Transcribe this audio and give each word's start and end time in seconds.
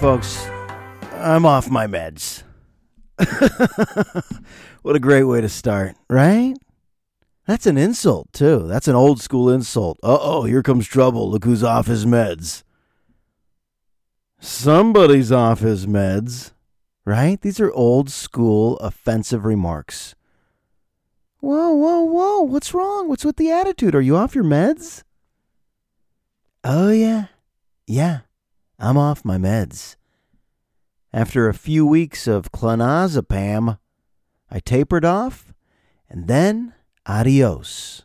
folks, 0.00 0.46
I'm 1.12 1.44
off 1.44 1.70
my 1.70 1.86
meds. 1.86 2.42
what 4.82 4.96
a 4.96 4.98
great 4.98 5.24
way 5.24 5.42
to 5.42 5.48
start, 5.48 5.94
right? 6.08 6.54
That's 7.46 7.66
an 7.66 7.76
insult, 7.76 8.32
too. 8.32 8.66
That's 8.66 8.88
an 8.88 8.94
old 8.94 9.20
school 9.20 9.50
insult. 9.50 9.98
Uh 10.02 10.16
oh, 10.18 10.44
here 10.44 10.62
comes 10.62 10.86
trouble. 10.86 11.30
Look 11.30 11.44
who's 11.44 11.62
off 11.62 11.86
his 11.86 12.06
meds. 12.06 12.62
Somebody's 14.40 15.30
off 15.30 15.60
his 15.60 15.84
meds, 15.84 16.52
right? 17.04 17.38
These 17.38 17.60
are 17.60 17.70
old 17.72 18.08
school 18.10 18.78
offensive 18.78 19.44
remarks. 19.44 20.14
Whoa, 21.40 21.74
whoa, 21.74 22.00
whoa. 22.00 22.40
What's 22.40 22.72
wrong? 22.72 23.06
What's 23.06 23.24
with 23.26 23.36
the 23.36 23.50
attitude? 23.50 23.94
Are 23.94 24.00
you 24.00 24.16
off 24.16 24.34
your 24.34 24.44
meds? 24.44 25.02
Oh, 26.64 26.88
yeah. 26.90 27.26
Yeah, 27.86 28.20
I'm 28.78 28.96
off 28.96 29.26
my 29.26 29.36
meds. 29.36 29.96
After 31.12 31.48
a 31.48 31.54
few 31.54 31.84
weeks 31.84 32.26
of 32.26 32.52
clonazepam, 32.52 33.78
I 34.50 34.60
tapered 34.60 35.04
off, 35.04 35.52
and 36.08 36.28
then 36.28 36.74
adios. 37.06 38.04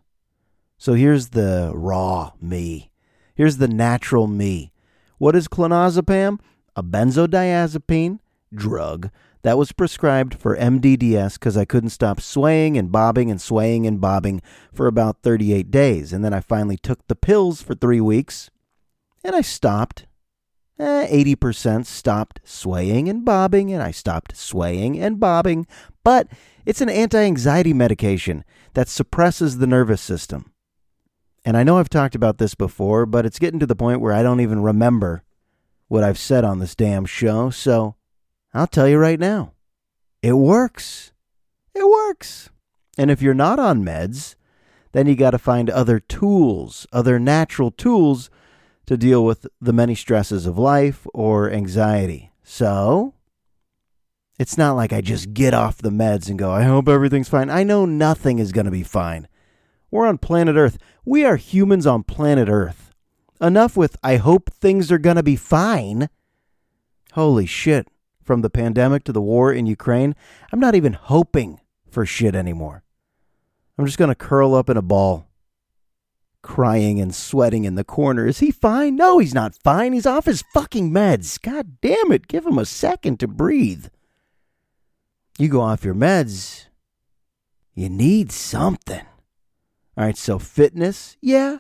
So 0.78 0.94
here's 0.94 1.30
the 1.30 1.72
raw 1.74 2.32
me. 2.42 2.92
Here's 3.36 3.58
the 3.58 3.68
natural 3.68 4.28
me. 4.28 4.72
What 5.18 5.36
is 5.36 5.48
clonazepam? 5.48 6.40
A 6.76 6.84
benzodiazepine 6.84 8.20
drug 8.54 9.12
that 9.44 9.58
was 9.58 9.72
prescribed 9.72 10.34
for 10.34 10.58
MDDS 10.58 11.34
because 11.34 11.56
I 11.56 11.66
couldn't 11.66 11.92
stop 11.92 12.20
swaying 12.20 12.78
and 12.78 12.92
bobbing 12.92 13.30
and 13.30 13.40
swaying 13.40 13.86
and 13.86 14.02
bobbing 14.02 14.42
for 14.74 14.88
about 14.88 15.22
38 15.22 15.70
days. 15.70 16.12
And 16.12 16.26
then 16.26 16.34
I 16.34 16.40
finally 16.40 16.78
took 16.78 17.06
the 17.08 17.16
pills 17.16 17.62
for 17.62 17.76
three 17.76 18.02
weeks 18.02 18.50
and 19.24 19.36
I 19.36 19.42
stopped. 19.42 20.08
Eh, 20.78 21.08
80% 21.26 21.86
stopped 21.86 22.42
swaying 22.44 23.08
and 23.08 23.24
bobbing, 23.24 23.72
and 23.72 23.82
I 23.82 23.92
stopped 23.92 24.36
swaying 24.36 25.00
and 25.00 25.20
bobbing. 25.20 25.68
But 26.04 26.28
it's 26.66 26.82
an 26.82 26.90
anti 26.90 27.20
anxiety 27.20 27.74
medication 27.74 28.44
that 28.74 28.90
suppresses 28.90 29.58
the 29.58 29.68
nervous 29.68 30.02
system. 30.02 30.52
And 31.46 31.56
I 31.56 31.64
know 31.64 31.78
I've 31.78 31.90
talked 31.90 32.16
about 32.16 32.40
this 32.40 32.56
before, 32.56 33.06
but 33.06 33.26
it's 33.26 33.40
getting 33.40 33.60
to 33.60 33.68
the 33.68 33.76
point 33.76 34.02
where 34.02 34.14
I 34.14 34.24
don't 34.24 34.42
even 34.42 34.62
remember 34.62 35.24
what 35.88 36.04
I've 36.04 36.18
said 36.18 36.44
on 36.44 36.60
this 36.60 36.76
damn 36.76 37.06
show, 37.06 37.52
so 37.52 37.96
I'll 38.54 38.68
tell 38.68 38.88
you 38.88 38.98
right 38.98 39.20
now. 39.20 39.54
It 40.22 40.34
works. 40.34 41.14
It 41.74 41.88
works. 41.88 42.50
And 42.98 43.12
if 43.12 43.22
you're 43.22 43.34
not 43.34 43.60
on 43.60 43.84
meds, 43.84 44.36
then 44.92 45.08
you 45.08 45.16
got 45.16 45.32
to 45.32 45.38
find 45.38 45.70
other 45.70 46.00
tools, 46.00 46.88
other 46.92 47.20
natural 47.20 47.70
tools 47.70 48.30
to 48.86 48.98
deal 48.98 49.26
with 49.26 49.48
the 49.60 49.74
many 49.74 49.96
stresses 49.96 50.46
of 50.46 50.58
life 50.58 51.08
or 51.14 51.52
anxiety. 51.52 52.32
So, 52.44 53.14
it's 54.38 54.58
not 54.58 54.76
like 54.76 54.92
I 54.92 55.02
just 55.02 55.34
get 55.34 55.54
off 55.54 55.78
the 55.78 55.90
meds 55.90 56.30
and 56.30 56.38
go, 56.38 56.52
I 56.52 56.64
hope 56.64 56.88
everything's 56.88 57.30
fine. 57.30 57.50
I 57.50 57.64
know 57.64 57.86
nothing 57.86 58.40
is 58.40 58.52
going 58.52 58.66
to 58.66 58.72
be 58.72 58.84
fine. 58.84 59.28
We're 59.90 60.08
on 60.08 60.18
planet 60.18 60.56
Earth. 60.56 60.78
We 61.06 61.24
are 61.24 61.38
humans 61.38 61.88
on 61.88 62.04
planet 62.04 62.50
Earth. 62.50 62.94
Enough 63.40 63.78
with, 63.78 63.98
I 64.04 64.18
hope 64.18 64.52
things 64.52 64.92
are 64.92 64.98
going 64.98 65.16
to 65.16 65.24
be 65.24 65.36
fine. 65.36 66.10
Holy 67.14 67.46
shit. 67.46 67.88
From 68.24 68.42
the 68.42 68.50
pandemic 68.50 69.04
to 69.04 69.12
the 69.12 69.22
war 69.22 69.54
in 69.54 69.68
Ukraine, 69.68 70.16
I'm 70.52 70.60
not 70.60 70.74
even 70.74 70.94
hoping 70.94 71.60
for 71.90 72.06
shit 72.06 72.34
anymore. 72.34 72.84
I'm 73.78 73.86
just 73.86 74.00
going 74.00 74.10
to 74.10 74.16
curl 74.16 74.56
up 74.56 74.70
in 74.70 74.78
a 74.78 74.82
ball 74.82 75.25
crying 76.46 77.02
and 77.02 77.14
sweating 77.14 77.66
in 77.66 77.74
the 77.74 77.84
corner. 77.84 78.28
Is 78.28 78.38
he 78.38 78.52
fine? 78.52 78.96
No, 78.96 79.18
he's 79.18 79.34
not 79.34 79.56
fine. 79.56 79.94
He's 79.94 80.06
off 80.06 80.26
his 80.26 80.44
fucking 80.54 80.92
meds. 80.92 81.42
God 81.42 81.82
damn 81.82 82.12
it. 82.12 82.28
Give 82.28 82.46
him 82.46 82.60
a 82.60 82.66
second 82.66 83.20
to 83.20 83.28
breathe. 83.28 83.88
You 85.40 85.50
go 85.50 85.62
off 85.62 85.84
your 85.84 85.96
meds, 85.96 86.68
you 87.74 87.90
need 87.90 88.32
something. 88.32 89.06
All 89.98 90.06
right, 90.06 90.18
so 90.18 90.40
fitness, 90.40 91.18
yeah. 91.20 91.58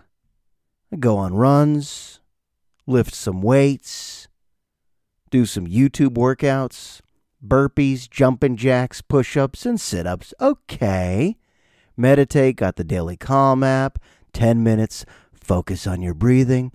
I 0.93 0.97
go 0.97 1.17
on 1.17 1.33
runs, 1.33 2.21
lift 2.85 3.13
some 3.13 3.41
weights, 3.41 4.29
do 5.29 5.45
some 5.45 5.67
YouTube 5.67 6.13
workouts, 6.13 7.01
burpees, 7.45 8.09
jumping 8.09 8.55
jacks, 8.55 9.01
push 9.01 9.35
ups, 9.35 9.65
and 9.65 9.81
sit 9.81 10.07
ups. 10.07 10.33
Okay. 10.39 11.35
Meditate, 11.97 12.57
got 12.57 12.75
the 12.75 12.83
Daily 12.83 13.17
Calm 13.17 13.63
app. 13.63 13.99
10 14.35 14.61
minutes, 14.61 15.05
focus 15.33 15.87
on 15.87 16.01
your 16.01 16.13
breathing. 16.13 16.71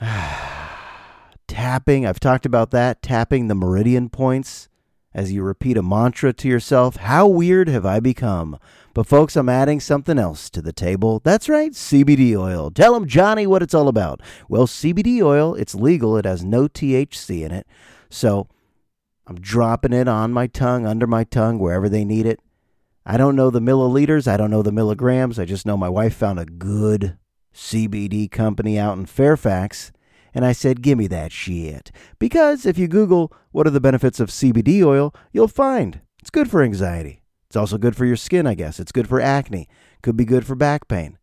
tapping, 1.48 2.06
I've 2.06 2.20
talked 2.20 2.46
about 2.46 2.70
that, 2.70 3.02
tapping 3.02 3.48
the 3.48 3.54
meridian 3.54 4.10
points 4.10 4.68
as 5.14 5.32
you 5.32 5.42
repeat 5.42 5.78
a 5.78 5.82
mantra 5.82 6.32
to 6.34 6.48
yourself. 6.48 6.96
How 6.96 7.26
weird 7.26 7.68
have 7.68 7.86
I 7.86 7.98
become? 7.98 8.58
But, 8.94 9.06
folks, 9.06 9.36
I'm 9.36 9.48
adding 9.48 9.80
something 9.80 10.18
else 10.18 10.50
to 10.50 10.60
the 10.60 10.72
table. 10.72 11.22
That's 11.24 11.48
right, 11.48 11.72
CBD 11.72 12.36
oil. 12.36 12.70
Tell 12.70 12.92
them, 12.92 13.06
Johnny, 13.06 13.46
what 13.46 13.62
it's 13.62 13.74
all 13.74 13.88
about. 13.88 14.20
Well, 14.50 14.66
CBD 14.66 15.22
oil, 15.22 15.54
it's 15.54 15.74
legal, 15.74 16.18
it 16.18 16.26
has 16.26 16.44
no 16.44 16.68
THC 16.68 17.42
in 17.42 17.52
it. 17.52 17.66
So, 18.10 18.48
I'm 19.26 19.40
dropping 19.40 19.94
it 19.94 20.08
on 20.08 20.32
my 20.32 20.46
tongue, 20.46 20.84
under 20.86 21.06
my 21.06 21.24
tongue, 21.24 21.58
wherever 21.58 21.88
they 21.88 22.04
need 22.04 22.26
it. 22.26 22.38
I 23.04 23.16
don't 23.16 23.36
know 23.36 23.50
the 23.50 23.60
milliliters, 23.60 24.28
I 24.28 24.36
don't 24.36 24.50
know 24.50 24.62
the 24.62 24.72
milligrams. 24.72 25.38
I 25.38 25.44
just 25.44 25.66
know 25.66 25.76
my 25.76 25.88
wife 25.88 26.14
found 26.14 26.38
a 26.38 26.46
good 26.46 27.18
CBD 27.54 28.30
company 28.30 28.78
out 28.78 28.96
in 28.96 29.06
Fairfax, 29.06 29.92
and 30.32 30.44
I 30.44 30.52
said, 30.52 30.82
"Give 30.82 30.96
me 30.96 31.06
that 31.08 31.32
shit." 31.32 31.90
Because 32.18 32.64
if 32.64 32.78
you 32.78 32.88
Google 32.88 33.32
what 33.50 33.66
are 33.66 33.70
the 33.70 33.80
benefits 33.80 34.20
of 34.20 34.30
CBD 34.30 34.82
oil, 34.82 35.14
you'll 35.32 35.48
find 35.48 36.00
it's 36.20 36.30
good 36.30 36.50
for 36.50 36.62
anxiety. 36.62 37.22
It's 37.48 37.56
also 37.56 37.76
good 37.76 37.96
for 37.96 38.06
your 38.06 38.16
skin, 38.16 38.46
I 38.46 38.54
guess. 38.54 38.80
It's 38.80 38.92
good 38.92 39.08
for 39.08 39.20
acne. 39.20 39.68
Could 40.02 40.16
be 40.16 40.24
good 40.24 40.46
for 40.46 40.54
back 40.54 40.88
pain. 40.88 41.18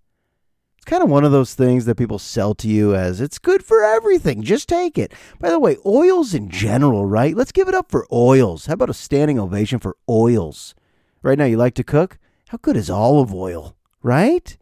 It's 0.77 0.85
kind 0.85 1.01
of 1.01 1.09
one 1.09 1.23
of 1.23 1.31
those 1.31 1.55
things 1.55 1.85
that 1.85 1.95
people 1.95 2.19
sell 2.19 2.53
to 2.55 2.67
you 2.67 2.93
as 2.93 3.19
it's 3.19 3.39
good 3.39 3.65
for 3.65 3.83
everything. 3.83 4.43
Just 4.43 4.69
take 4.69 4.97
it. 4.97 5.11
By 5.39 5.49
the 5.49 5.59
way, 5.59 5.77
oils 5.85 6.33
in 6.33 6.49
general, 6.49 7.05
right? 7.05 7.35
Let's 7.35 7.51
give 7.51 7.67
it 7.67 7.73
up 7.73 7.89
for 7.89 8.05
oils. 8.13 8.67
How 8.67 8.73
about 8.73 8.89
a 8.89 8.93
standing 8.93 9.39
ovation 9.39 9.79
for 9.79 9.97
oils? 10.07 10.75
Right 11.21 11.37
now, 11.37 11.45
you 11.45 11.57
like 11.57 11.75
to 11.75 11.83
cook? 11.83 12.17
How 12.49 12.57
good 12.61 12.77
is 12.77 12.89
olive 12.89 13.33
oil, 13.33 13.75
right? 14.01 14.57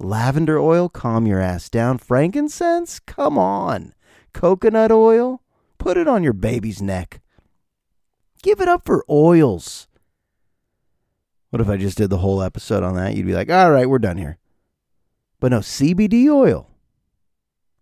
Lavender 0.00 0.58
oil, 0.58 0.88
calm 0.88 1.26
your 1.26 1.40
ass 1.40 1.68
down. 1.68 1.98
Frankincense, 1.98 3.00
come 3.00 3.38
on. 3.38 3.94
Coconut 4.32 4.90
oil, 4.90 5.42
put 5.78 5.96
it 5.96 6.08
on 6.08 6.22
your 6.22 6.32
baby's 6.32 6.80
neck. 6.80 7.20
Give 8.42 8.60
it 8.60 8.68
up 8.68 8.84
for 8.84 9.04
oils. 9.08 9.88
What 11.50 11.60
if 11.60 11.68
I 11.68 11.76
just 11.76 11.98
did 11.98 12.10
the 12.10 12.18
whole 12.18 12.42
episode 12.42 12.82
on 12.82 12.96
that? 12.96 13.14
You'd 13.14 13.26
be 13.26 13.34
like, 13.34 13.50
all 13.50 13.70
right, 13.70 13.88
we're 13.88 13.98
done 13.98 14.16
here. 14.16 14.38
But 15.40 15.52
no, 15.52 15.60
CBD 15.60 16.28
oil, 16.28 16.70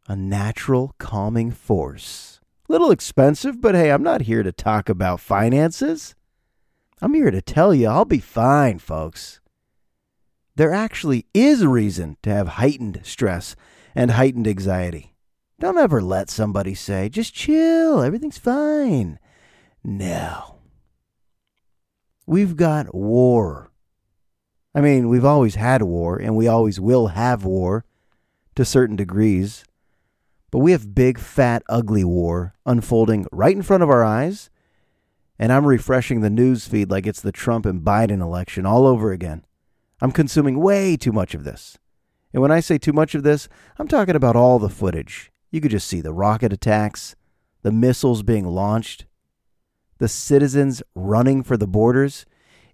a 0.07 0.17
natural 0.17 0.95
calming 0.99 1.51
force. 1.51 2.41
Little 2.69 2.91
expensive, 2.91 3.61
but 3.61 3.75
hey, 3.75 3.91
I'm 3.91 4.03
not 4.03 4.23
here 4.23 4.43
to 4.43 4.53
talk 4.53 4.89
about 4.89 5.21
finances. 5.21 6.15
I'm 7.03 7.15
here 7.15 7.33
to 7.33 7.43
tell 7.43 7.75
you 7.75 7.89
I'll 7.89 8.05
be 8.05 8.21
fine, 8.21 8.79
folks. 8.79 9.41
There 10.55 10.73
actually 10.73 11.27
is 11.35 11.61
a 11.61 11.69
reason 11.69 12.17
to 12.23 12.31
have 12.31 12.47
heightened 12.47 13.01
stress 13.03 13.57
and 13.93 14.13
heightened 14.13 14.47
anxiety. 14.47 15.17
Don't 15.59 15.79
ever 15.79 16.01
let 16.01 16.31
somebody 16.31 16.75
say, 16.75 17.09
just 17.09 17.35
chill, 17.35 18.01
everything's 18.01 18.39
fine. 18.39 19.19
No. 19.83 20.61
We've 22.25 22.55
got 22.55 22.95
war. 22.95 23.73
I 24.73 24.81
mean, 24.81 25.09
we've 25.09 25.25
always 25.25 25.57
had 25.57 25.83
war, 25.83 26.17
and 26.17 26.37
we 26.37 26.47
always 26.47 26.79
will 26.79 27.09
have 27.09 27.45
war 27.45 27.85
to 28.55 28.65
certain 28.65 28.95
degrees. 28.95 29.65
But 30.53 30.61
we 30.61 30.71
have 30.71 30.95
big, 30.95 31.19
fat, 31.19 31.65
ugly 31.69 32.05
war 32.05 32.55
unfolding 32.65 33.27
right 33.33 33.57
in 33.57 33.63
front 33.63 33.83
of 33.83 33.91
our 33.91 34.05
eyes 34.05 34.51
and 35.43 35.53
I'm 35.53 35.67
refreshing 35.67 36.21
the 36.21 36.31
news 36.31 36.69
feed 36.69 36.89
like 36.89 37.05
it's 37.05 37.21
the 37.21 37.33
Trump 37.33 37.67
and 37.67 37.83
Biden 37.83 38.23
election 38.23 38.65
all 38.65 38.87
over 38.87 39.11
again. 39.11 39.45
I'm 40.01 40.13
consuming 40.13 40.61
way 40.61 40.97
too 40.97 41.11
much 41.11 41.35
of 41.35 41.43
this. 41.43 41.77
And 42.33 42.41
when 42.41 42.53
I 42.53 42.61
say 42.61 42.79
too 42.79 42.93
much 42.93 43.17
of 43.17 43.25
this, 43.25 43.49
I'm 43.77 43.89
talking 43.89 44.15
about 44.15 44.37
all 44.37 44.61
the 44.61 44.69
footage. 44.69 45.33
You 45.51 45.61
could 45.61 45.73
just 45.73 45.89
see 45.89 46.01
the 46.01 46.13
rocket 46.13 46.53
attacks, 46.53 47.17
the 47.63 47.73
missiles 47.73 48.23
being 48.23 48.47
launched, 48.47 49.07
the 49.99 50.07
citizens 50.07 50.81
running 50.95 51.43
for 51.43 51.57
the 51.57 51.67
borders. 51.67 52.25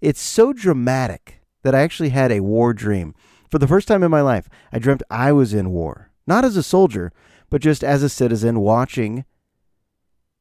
It's 0.03 0.21
so 0.21 0.53
dramatic 0.53 1.41
that 1.63 1.75
I 1.75 1.81
actually 1.81 2.11
had 2.11 2.31
a 2.31 2.41
war 2.41 2.75
dream. 2.75 3.15
For 3.51 3.59
the 3.59 3.67
first 3.67 3.89
time 3.89 4.03
in 4.03 4.11
my 4.11 4.21
life, 4.21 4.51
I 4.75 4.79
dreamt 4.79 5.03
I 5.09 5.33
was 5.33 5.55
in 5.55 5.71
war. 5.71 6.11
Not 6.27 6.45
as 6.45 6.59
a 6.59 6.63
soldier, 6.63 7.15
but 7.49 7.63
just 7.63 7.83
as 7.83 8.03
a 8.03 8.11
citizen 8.11 8.61
watching 8.61 9.25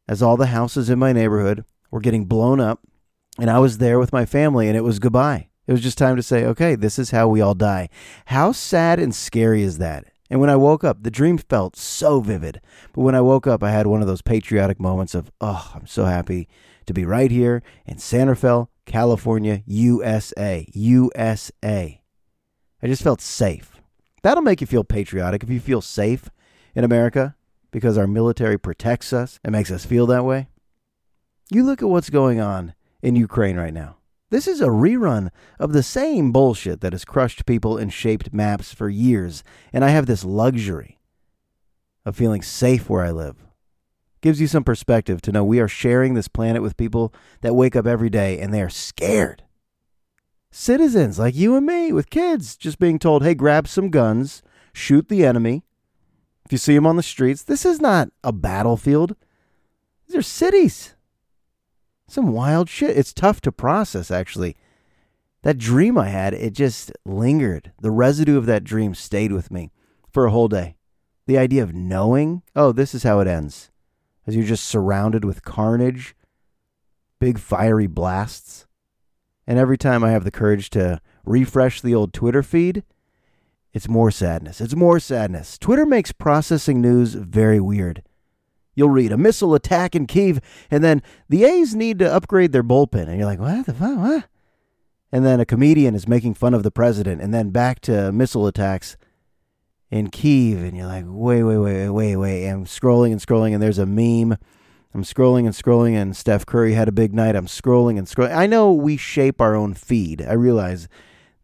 as 0.09 0.21
all 0.21 0.35
the 0.35 0.47
houses 0.47 0.89
in 0.89 0.99
my 0.99 1.13
neighborhood 1.13 1.63
were 1.91 1.99
getting 1.99 2.25
blown 2.25 2.59
up, 2.59 2.81
and 3.39 3.49
I 3.49 3.59
was 3.59 3.77
there 3.77 3.99
with 3.99 4.13
my 4.13 4.25
family, 4.25 4.67
and 4.67 4.77
it 4.77 4.83
was 4.83 4.99
goodbye. 4.99 5.49
It 5.67 5.73
was 5.73 5.81
just 5.81 5.97
time 5.97 6.15
to 6.15 6.23
say, 6.23 6.45
okay, 6.45 6.75
this 6.75 6.97
is 6.97 7.11
how 7.11 7.27
we 7.27 7.41
all 7.41 7.53
die. 7.53 7.89
How 8.27 8.51
sad 8.51 8.99
and 8.99 9.13
scary 9.13 9.63
is 9.63 9.77
that? 9.79 10.05
And 10.29 10.39
when 10.39 10.49
I 10.49 10.55
woke 10.55 10.83
up, 10.83 11.03
the 11.03 11.11
dream 11.11 11.37
felt 11.37 11.75
so 11.75 12.19
vivid. 12.19 12.61
But 12.93 13.01
when 13.01 13.15
I 13.15 13.21
woke 13.21 13.47
up, 13.47 13.63
I 13.63 13.71
had 13.71 13.87
one 13.87 14.01
of 14.01 14.07
those 14.07 14.21
patriotic 14.21 14.79
moments 14.79 15.15
of, 15.15 15.31
oh, 15.39 15.71
I'm 15.75 15.87
so 15.87 16.05
happy 16.05 16.47
to 16.85 16.93
be 16.93 17.05
right 17.05 17.31
here 17.31 17.63
in 17.85 17.97
Santa 17.97 18.35
Fe, 18.35 18.65
California, 18.85 19.61
USA. 19.65 20.67
USA. 20.73 22.01
I 22.81 22.87
just 22.87 23.03
felt 23.03 23.21
safe. 23.21 23.81
That'll 24.23 24.43
make 24.43 24.61
you 24.61 24.67
feel 24.67 24.83
patriotic 24.83 25.43
if 25.43 25.49
you 25.49 25.59
feel 25.59 25.81
safe 25.81 26.29
in 26.75 26.83
America 26.83 27.35
because 27.71 27.97
our 27.97 28.07
military 28.07 28.57
protects 28.57 29.13
us 29.13 29.39
and 29.43 29.51
makes 29.51 29.71
us 29.71 29.85
feel 29.85 30.05
that 30.07 30.25
way. 30.25 30.47
You 31.49 31.63
look 31.63 31.81
at 31.81 31.87
what's 31.87 32.09
going 32.09 32.41
on 32.41 32.73
in 33.01 33.15
Ukraine 33.15 33.55
right 33.55 33.73
now. 33.73 33.97
This 34.29 34.47
is 34.47 34.59
a 34.59 34.67
rerun 34.67 35.29
of 35.57 35.71
the 35.71 35.83
same 35.83 36.33
bullshit 36.33 36.81
that 36.81 36.91
has 36.91 37.05
crushed 37.05 37.45
people 37.45 37.77
and 37.77 37.93
shaped 37.93 38.33
maps 38.33 38.73
for 38.73 38.89
years, 38.89 39.43
and 39.71 39.85
I 39.85 39.89
have 39.89 40.05
this 40.05 40.25
luxury 40.25 40.99
of 42.05 42.17
feeling 42.17 42.41
safe 42.41 42.89
where 42.89 43.03
I 43.03 43.11
live. 43.11 43.37
Gives 44.19 44.41
you 44.41 44.47
some 44.47 44.65
perspective 44.65 45.21
to 45.21 45.31
know 45.31 45.45
we 45.45 45.61
are 45.61 45.69
sharing 45.69 46.13
this 46.13 46.27
planet 46.27 46.61
with 46.61 46.75
people 46.75 47.13
that 47.41 47.53
wake 47.53 47.77
up 47.77 47.87
every 47.87 48.09
day 48.09 48.39
and 48.39 48.53
they 48.53 48.61
are 48.61 48.69
scared. 48.69 49.43
Citizens 50.51 51.17
like 51.17 51.35
you 51.35 51.55
and 51.55 51.65
me 51.65 51.93
with 51.93 52.09
kids 52.09 52.57
just 52.57 52.79
being 52.79 52.99
told, 52.99 53.23
hey, 53.23 53.35
grab 53.35 53.67
some 53.67 53.89
guns, 53.89 54.41
shoot 54.73 55.07
the 55.07 55.25
enemy. 55.25 55.63
If 56.45 56.51
you 56.51 56.57
see 56.57 56.75
them 56.75 56.87
on 56.87 56.97
the 56.97 57.03
streets, 57.03 57.43
this 57.43 57.65
is 57.65 57.79
not 57.79 58.09
a 58.23 58.33
battlefield. 58.33 59.15
These 60.07 60.17
are 60.17 60.21
cities. 60.21 60.95
Some 62.07 62.31
wild 62.31 62.69
shit. 62.69 62.97
It's 62.97 63.13
tough 63.13 63.41
to 63.41 63.51
process, 63.51 64.09
actually. 64.11 64.55
That 65.43 65.57
dream 65.57 65.97
I 65.97 66.09
had, 66.09 66.33
it 66.33 66.53
just 66.53 66.91
lingered. 67.05 67.71
The 67.81 67.91
residue 67.91 68.37
of 68.37 68.45
that 68.47 68.63
dream 68.63 68.95
stayed 68.95 69.31
with 69.31 69.51
me 69.51 69.71
for 70.09 70.25
a 70.25 70.31
whole 70.31 70.47
day. 70.47 70.77
The 71.25 71.37
idea 71.37 71.63
of 71.63 71.73
knowing, 71.73 72.43
oh, 72.55 72.71
this 72.71 72.95
is 72.95 73.03
how 73.03 73.19
it 73.19 73.27
ends. 73.27 73.69
As 74.25 74.35
you're 74.35 74.45
just 74.45 74.65
surrounded 74.65 75.25
with 75.25 75.43
carnage, 75.43 76.15
big 77.19 77.39
fiery 77.39 77.87
blasts. 77.87 78.65
And 79.45 79.59
every 79.59 79.77
time 79.77 80.03
I 80.03 80.11
have 80.11 80.23
the 80.23 80.31
courage 80.31 80.69
to 80.71 81.01
refresh 81.25 81.81
the 81.81 81.95
old 81.95 82.13
Twitter 82.13 82.43
feed, 82.43 82.83
it's 83.73 83.87
more 83.87 84.11
sadness. 84.11 84.59
It's 84.59 84.75
more 84.75 84.99
sadness. 84.99 85.57
Twitter 85.57 85.85
makes 85.85 86.11
processing 86.11 86.81
news 86.81 87.13
very 87.13 87.59
weird. 87.59 88.03
You'll 88.77 88.89
read 88.89 89.11
a 89.11 89.17
missile 89.17 89.55
attack 89.55 89.95
in 89.95 90.05
Kiev, 90.05 90.39
and 90.69 90.83
then 90.83 91.01
the 91.27 91.45
A's 91.45 91.73
need 91.73 91.97
to 91.97 92.13
upgrade 92.13 92.51
their 92.51 92.63
bullpen. 92.63 93.07
And 93.07 93.17
you're 93.17 93.25
like, 93.25 93.39
what 93.39 93.65
the 93.65 93.73
fuck? 93.73 93.97
What? 93.97 94.25
And 95.11 95.25
then 95.25 95.39
a 95.39 95.45
comedian 95.45 95.95
is 95.95 96.07
making 96.07 96.35
fun 96.35 96.53
of 96.53 96.61
the 96.61 96.69
president, 96.69 97.19
and 97.19 97.33
then 97.33 97.49
back 97.49 97.79
to 97.81 98.11
missile 98.11 98.45
attacks 98.45 98.95
in 99.89 100.11
Kiev. 100.11 100.61
And 100.61 100.77
you're 100.77 100.85
like, 100.85 101.05
wait, 101.07 101.41
wait, 101.41 101.57
wait, 101.57 101.89
wait, 101.89 102.15
wait. 102.17 102.47
I'm 102.47 102.65
scrolling 102.65 103.11
and 103.11 103.19
scrolling, 103.19 103.51
and 103.51 103.63
there's 103.63 103.79
a 103.79 103.87
meme. 103.87 104.37
I'm 104.93 105.03
scrolling 105.03 105.45
and 105.45 105.55
scrolling, 105.55 105.95
and 105.95 106.15
Steph 106.15 106.45
Curry 106.45 106.73
had 106.73 106.87
a 106.87 106.91
big 106.91 107.15
night. 107.15 107.35
I'm 107.35 107.47
scrolling 107.47 107.97
and 107.97 108.05
scrolling. 108.05 108.35
I 108.35 108.45
know 108.45 108.71
we 108.71 108.95
shape 108.95 109.41
our 109.41 109.55
own 109.55 109.73
feed. 109.73 110.21
I 110.21 110.33
realize 110.33 110.87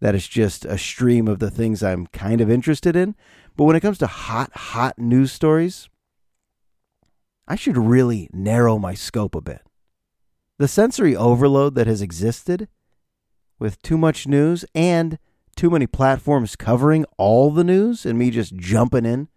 that 0.01 0.13
it's 0.13 0.27
just 0.27 0.65
a 0.65 0.77
stream 0.77 1.27
of 1.27 1.39
the 1.39 1.49
things 1.49 1.81
I'm 1.81 2.05
kind 2.07 2.41
of 2.41 2.51
interested 2.51 2.95
in. 2.95 3.15
But 3.57 3.63
when 3.63 3.75
it 3.75 3.79
comes 3.79 3.97
to 3.99 4.07
hot, 4.07 4.51
hot 4.53 4.99
news 4.99 5.31
stories, 5.31 5.89
I 7.53 7.55
should 7.55 7.77
really 7.77 8.31
narrow 8.33 8.79
my 8.79 8.95
scope 8.95 9.35
a 9.35 9.39
bit. 9.39 9.61
The 10.57 10.67
sensory 10.67 11.15
overload 11.15 11.75
that 11.75 11.85
has 11.85 12.01
existed 12.01 12.67
with 13.59 13.79
too 13.83 13.95
much 13.95 14.25
news 14.25 14.65
and 14.73 15.19
too 15.55 15.69
many 15.69 15.85
platforms 15.85 16.55
covering 16.55 17.05
all 17.15 17.51
the 17.51 17.63
news 17.63 18.07
and 18.07 18.17
me 18.17 18.31
just 18.31 18.55
jumping 18.55 19.05
in 19.05 19.27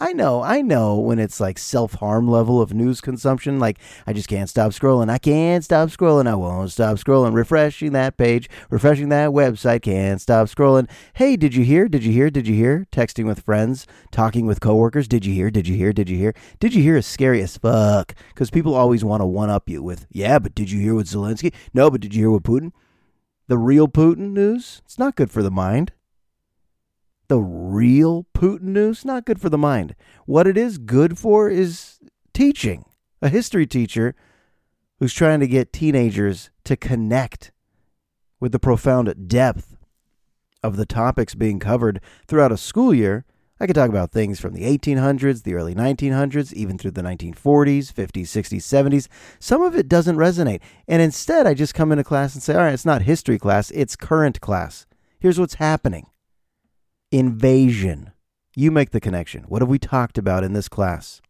I 0.00 0.12
know, 0.12 0.42
I 0.42 0.62
know 0.62 0.96
when 0.96 1.18
it's 1.18 1.40
like 1.40 1.58
self 1.58 1.94
harm 1.94 2.28
level 2.28 2.62
of 2.62 2.72
news 2.72 3.00
consumption, 3.00 3.58
like 3.58 3.78
I 4.06 4.12
just 4.12 4.28
can't 4.28 4.48
stop 4.48 4.70
scrolling. 4.70 5.10
I 5.10 5.18
can't 5.18 5.64
stop 5.64 5.88
scrolling. 5.88 6.28
I 6.28 6.36
won't 6.36 6.70
stop 6.70 6.98
scrolling. 6.98 7.34
Refreshing 7.34 7.92
that 7.92 8.16
page, 8.16 8.48
refreshing 8.70 9.08
that 9.08 9.30
website, 9.30 9.82
can't 9.82 10.20
stop 10.20 10.46
scrolling. 10.46 10.88
Hey, 11.14 11.36
did 11.36 11.54
you 11.54 11.64
hear? 11.64 11.88
Did 11.88 12.04
you 12.04 12.12
hear? 12.12 12.30
Did 12.30 12.46
you 12.46 12.54
hear? 12.54 12.86
Texting 12.92 13.26
with 13.26 13.42
friends, 13.42 13.86
talking 14.12 14.46
with 14.46 14.60
coworkers. 14.60 15.08
Did 15.08 15.26
you 15.26 15.34
hear? 15.34 15.50
Did 15.50 15.66
you 15.66 15.74
hear? 15.74 15.92
Did 15.92 16.08
you 16.08 16.16
hear? 16.16 16.34
Did 16.60 16.74
you 16.74 16.82
hear 16.82 16.96
is 16.96 17.06
scary 17.06 17.42
as 17.42 17.56
fuck 17.56 18.14
because 18.28 18.50
people 18.50 18.74
always 18.74 19.04
want 19.04 19.20
to 19.20 19.26
one 19.26 19.50
up 19.50 19.68
you 19.68 19.82
with, 19.82 20.06
yeah, 20.10 20.38
but 20.38 20.54
did 20.54 20.70
you 20.70 20.80
hear 20.80 20.94
with 20.94 21.08
Zelensky? 21.08 21.52
No, 21.74 21.90
but 21.90 22.00
did 22.00 22.14
you 22.14 22.22
hear 22.22 22.30
with 22.30 22.44
Putin? 22.44 22.72
The 23.48 23.58
real 23.58 23.88
Putin 23.88 24.32
news? 24.32 24.80
It's 24.84 24.98
not 24.98 25.16
good 25.16 25.30
for 25.30 25.42
the 25.42 25.50
mind 25.50 25.92
the 27.28 27.38
real 27.38 28.26
Putin 28.34 28.62
news, 28.62 29.04
not 29.04 29.24
good 29.24 29.40
for 29.40 29.50
the 29.50 29.58
mind. 29.58 29.94
What 30.26 30.46
it 30.46 30.56
is 30.56 30.78
good 30.78 31.18
for 31.18 31.48
is 31.48 31.98
teaching. 32.32 32.84
A 33.20 33.28
history 33.28 33.66
teacher 33.66 34.14
who's 34.98 35.14
trying 35.14 35.40
to 35.40 35.46
get 35.46 35.72
teenagers 35.72 36.50
to 36.64 36.76
connect 36.76 37.52
with 38.40 38.52
the 38.52 38.58
profound 38.58 39.28
depth 39.28 39.76
of 40.62 40.76
the 40.76 40.86
topics 40.86 41.34
being 41.34 41.58
covered 41.58 42.00
throughout 42.26 42.52
a 42.52 42.56
school 42.56 42.94
year. 42.94 43.24
I 43.60 43.66
could 43.66 43.74
talk 43.74 43.88
about 43.88 44.12
things 44.12 44.38
from 44.38 44.54
the 44.54 44.62
1800s, 44.62 45.42
the 45.42 45.54
early 45.54 45.74
1900s, 45.74 46.52
even 46.52 46.78
through 46.78 46.92
the 46.92 47.02
1940s, 47.02 47.92
50s, 47.92 48.22
60s, 48.22 48.62
70s. 48.62 49.08
Some 49.40 49.62
of 49.62 49.74
it 49.74 49.88
doesn't 49.88 50.16
resonate. 50.16 50.60
And 50.86 51.02
instead, 51.02 51.44
I 51.44 51.54
just 51.54 51.74
come 51.74 51.90
into 51.90 52.04
class 52.04 52.34
and 52.34 52.42
say, 52.42 52.54
all 52.54 52.60
right, 52.60 52.74
it's 52.74 52.86
not 52.86 53.02
history 53.02 53.38
class, 53.38 53.72
it's 53.72 53.96
current 53.96 54.40
class. 54.40 54.86
Here's 55.18 55.40
what's 55.40 55.54
happening 55.54 56.06
invasion. 57.10 58.12
You 58.54 58.70
make 58.70 58.90
the 58.90 59.00
connection. 59.00 59.44
What 59.44 59.62
have 59.62 59.68
we 59.68 59.78
talked 59.78 60.18
about 60.18 60.44
in 60.44 60.52
this 60.52 60.68
class? 60.68 61.20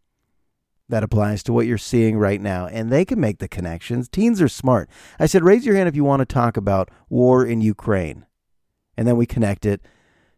That 0.89 1.03
applies 1.03 1.43
to 1.43 1.53
what 1.53 1.67
you're 1.67 1.77
seeing 1.77 2.17
right 2.17 2.41
now, 2.41 2.67
and 2.67 2.91
they 2.91 3.05
can 3.05 3.21
make 3.21 3.39
the 3.39 3.49
connections. 3.49 4.09
Teens 4.09 4.41
are 4.41 4.49
smart. 4.49 4.89
I 5.19 5.27
said, 5.27 5.45
raise 5.45 5.67
your 5.67 5.77
hand 5.77 5.89
if 5.89 5.95
you 5.95 6.05
want 6.05 6.21
to 6.21 6.27
talk 6.27 6.57
about 6.57 6.91
war 7.11 7.45
in 7.45 7.61
Ukraine. 7.61 8.25
And 8.97 9.07
then 9.07 9.19
we 9.19 9.27
connect 9.27 9.67
it 9.67 9.83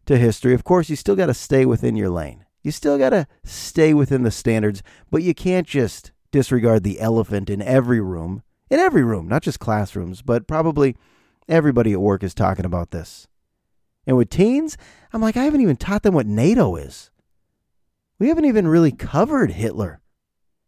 to 0.07 0.19
history. 0.19 0.53
Of 0.53 0.65
course, 0.65 0.91
you 0.91 0.97
still 0.97 1.15
got 1.15 1.27
to 1.27 1.35
stay 1.35 1.65
within 1.65 1.95
your 1.95 2.11
lane. 2.11 2.45
You 2.63 2.73
still 2.73 2.99
got 2.99 3.11
to 3.11 3.29
stay 3.45 3.95
within 3.95 4.25
the 4.25 4.33
standards, 4.33 4.83
but 5.11 5.23
you 5.23 5.35
can't 5.35 5.67
just 5.67 6.11
disregard 6.33 6.83
the 6.83 7.01
elephant 7.01 7.49
in 7.49 7.63
every 7.63 8.01
room. 8.01 8.43
In 8.69 8.79
every 8.79 9.03
room, 9.03 9.29
not 9.29 9.43
just 9.43 9.61
classrooms, 9.61 10.21
but 10.21 10.47
probably 10.47 10.97
everybody 11.49 11.93
at 11.93 12.01
work 12.01 12.23
is 12.23 12.35
talking 12.35 12.65
about 12.65 12.91
this. 12.91 13.29
And 14.07 14.17
with 14.17 14.31
teens, 14.31 14.77
I'm 15.13 15.21
like, 15.21 15.37
I 15.37 15.45
haven't 15.45 15.61
even 15.61 15.77
taught 15.77 16.03
them 16.03 16.15
what 16.15 16.27
NATO 16.27 16.77
is. 16.77 17.11
We 18.19 18.29
haven't 18.29 18.45
even 18.45 18.69
really 18.69 18.93
covered 18.93 19.53
Hitler. 19.53 20.01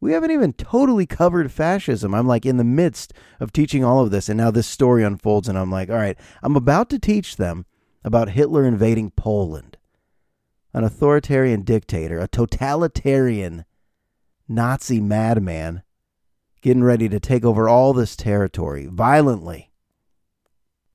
We 0.01 0.13
haven't 0.13 0.33
even 0.33 0.53
totally 0.55 1.07
covered 1.07 1.53
fascism. 1.53 2.15
I'm 2.15 2.27
like 2.27 2.45
in 2.45 2.57
the 2.57 2.65
midst 2.65 3.13
of 3.39 3.53
teaching 3.53 3.85
all 3.85 4.01
of 4.01 4.11
this, 4.11 4.29
and 4.29 4.37
now 4.37 4.51
this 4.51 4.67
story 4.67 5.05
unfolds, 5.05 5.49
and 5.49 5.57
I'm 5.57 5.71
like, 5.71 5.91
all 5.91 5.97
right, 5.97 6.19
I'm 6.43 6.57
about 6.57 6.91
to 6.91 6.99
teach 6.99 7.37
them 7.37 7.67
about 8.03 8.31
Hitler 8.31 8.65
invading 8.65 9.13
Poland, 9.13 9.77
an 10.75 10.83
authoritarian 10.83 11.63
dictator, 11.63 12.19
a 12.19 12.27
totalitarian 12.27 13.65
Nazi 14.49 15.01
madman 15.01 15.83
getting 16.63 16.83
ready 16.83 17.09
to 17.09 17.21
take 17.21 17.45
over 17.45 17.69
all 17.69 17.93
this 17.93 18.17
territory 18.17 18.87
violently. 18.87 19.72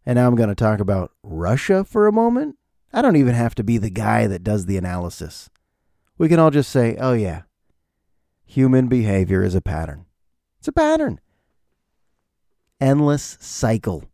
And 0.08 0.16
now 0.16 0.26
I'm 0.26 0.36
going 0.36 0.48
to 0.48 0.56
talk 0.56 0.80
about 0.80 1.12
Russia 1.22 1.84
for 1.84 2.08
a 2.08 2.14
moment. 2.14 2.56
I 2.94 3.02
don't 3.02 3.18
even 3.18 3.36
have 3.36 3.54
to 3.56 3.64
be 3.64 3.78
the 3.78 3.90
guy 3.90 4.26
that 4.26 4.42
does 4.42 4.66
the 4.66 4.78
analysis. 4.78 5.50
We 6.18 6.30
can 6.30 6.40
all 6.40 6.50
just 6.50 6.72
say, 6.72 6.96
oh, 6.98 7.12
yeah, 7.12 7.42
human 8.46 8.88
behavior 8.88 9.44
is 9.44 9.54
a 9.54 9.60
pattern. 9.60 10.06
It's 10.60 10.70
a 10.70 10.72
pattern. 10.72 11.20
Endless 12.80 13.38
cycle. 13.42 14.06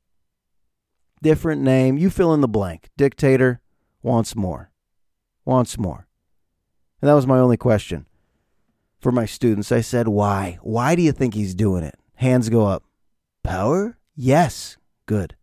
Different 1.22 1.62
name. 1.62 2.00
You 2.00 2.10
fill 2.10 2.34
in 2.34 2.42
the 2.42 2.48
blank. 2.48 2.90
Dictator 2.98 3.62
wants 4.02 4.36
more. 4.36 4.72
Wants 5.46 5.78
more. 5.78 6.08
And 7.04 7.10
that 7.10 7.14
was 7.14 7.28
my 7.28 7.38
only 7.38 7.58
question 7.58 8.08
for 9.00 9.12
my 9.12 9.28
students. 9.28 9.72
I 9.72 9.82
said, 9.82 10.08
why? 10.08 10.58
Why 10.64 10.96
do 10.96 11.04
you 11.04 11.12
think 11.12 11.36
he's 11.36 11.54
doing 11.54 11.84
it? 11.84 12.00
Hands 12.16 12.50
go 12.50 12.66
up. 12.66 12.84
Power? 13.44 14.00
Yes. 14.16 14.78
Good 15.06 15.36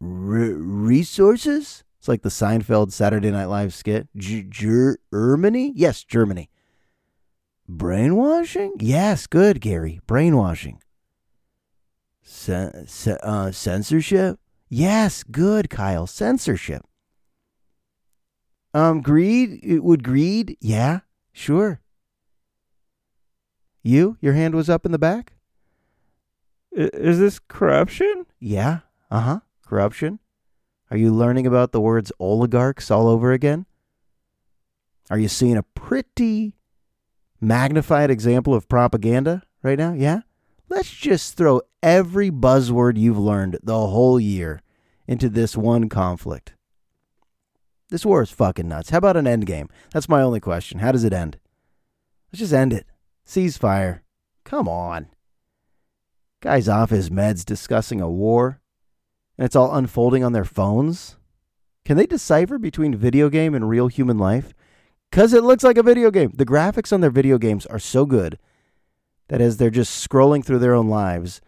resources? 0.00 1.84
It's 1.98 2.08
like 2.08 2.22
the 2.22 2.28
Seinfeld 2.28 2.92
Saturday 2.92 3.30
Night 3.30 3.46
Live 3.46 3.74
skit. 3.74 4.08
Germany? 4.16 5.72
Yes, 5.74 6.04
Germany. 6.04 6.50
Brainwashing? 7.68 8.74
Yes, 8.78 9.26
good, 9.26 9.60
Gary. 9.60 10.00
Brainwashing. 10.06 10.80
Uh, 12.48 13.50
censorship? 13.50 14.38
Yes, 14.68 15.22
good, 15.22 15.70
Kyle. 15.70 16.06
Censorship. 16.06 16.82
Um, 18.74 19.00
greed? 19.00 19.60
Would 19.64 20.04
greed? 20.04 20.56
Yeah, 20.60 21.00
sure. 21.32 21.80
You? 23.82 24.16
Your 24.20 24.34
hand 24.34 24.54
was 24.54 24.68
up 24.68 24.84
in 24.84 24.92
the 24.92 24.98
back? 24.98 25.34
Is 26.72 27.18
this 27.18 27.38
corruption? 27.38 28.26
Yeah. 28.38 28.80
Uh 29.10 29.20
huh. 29.20 29.40
Corruption? 29.66 30.20
Are 30.90 30.96
you 30.96 31.12
learning 31.12 31.46
about 31.46 31.72
the 31.72 31.80
words 31.80 32.12
oligarchs 32.18 32.90
all 32.90 33.08
over 33.08 33.32
again? 33.32 33.66
Are 35.10 35.18
you 35.18 35.28
seeing 35.28 35.56
a 35.56 35.62
pretty 35.62 36.54
magnified 37.40 38.10
example 38.10 38.54
of 38.54 38.68
propaganda 38.68 39.42
right 39.62 39.78
now? 39.78 39.92
Yeah? 39.92 40.20
Let's 40.68 40.90
just 40.90 41.36
throw 41.36 41.60
every 41.82 42.30
buzzword 42.30 42.96
you've 42.96 43.18
learned 43.18 43.58
the 43.62 43.86
whole 43.86 44.18
year 44.18 44.62
into 45.06 45.28
this 45.28 45.56
one 45.56 45.88
conflict. 45.88 46.54
This 47.88 48.04
war 48.04 48.22
is 48.22 48.30
fucking 48.30 48.68
nuts. 48.68 48.90
How 48.90 48.98
about 48.98 49.16
an 49.16 49.28
end 49.28 49.46
game? 49.46 49.68
That's 49.92 50.08
my 50.08 50.22
only 50.22 50.40
question. 50.40 50.80
How 50.80 50.90
does 50.90 51.04
it 51.04 51.12
end? 51.12 51.38
Let's 52.32 52.40
just 52.40 52.52
end 52.52 52.72
it. 52.72 52.86
Ceasefire. 53.24 54.00
Come 54.44 54.68
on. 54.68 55.08
Guy's 56.40 56.68
off 56.68 56.90
his 56.90 57.10
meds 57.10 57.44
discussing 57.44 58.00
a 58.00 58.10
war, 58.10 58.60
and 59.36 59.44
it's 59.44 59.56
all 59.56 59.74
unfolding 59.74 60.24
on 60.24 60.32
their 60.32 60.44
phones. 60.44 61.16
Can 61.84 61.96
they 61.96 62.06
decipher 62.06 62.58
between 62.58 62.94
video 62.96 63.28
game 63.28 63.54
and 63.54 63.68
real 63.68 63.88
human 63.88 64.18
life? 64.18 64.52
Because 65.10 65.32
it 65.32 65.44
looks 65.44 65.62
like 65.62 65.78
a 65.78 65.82
video 65.82 66.10
game. 66.10 66.32
The 66.34 66.46
graphics 66.46 66.92
on 66.92 67.00
their 67.00 67.10
video 67.10 67.38
games 67.38 67.64
are 67.66 67.78
so 67.78 68.06
good 68.06 68.38
that 69.28 69.40
as 69.40 69.56
they're 69.56 69.70
just 69.70 70.08
scrolling 70.08 70.44
through 70.44 70.58
their 70.58 70.74
own 70.74 70.88
lives, 70.88 71.40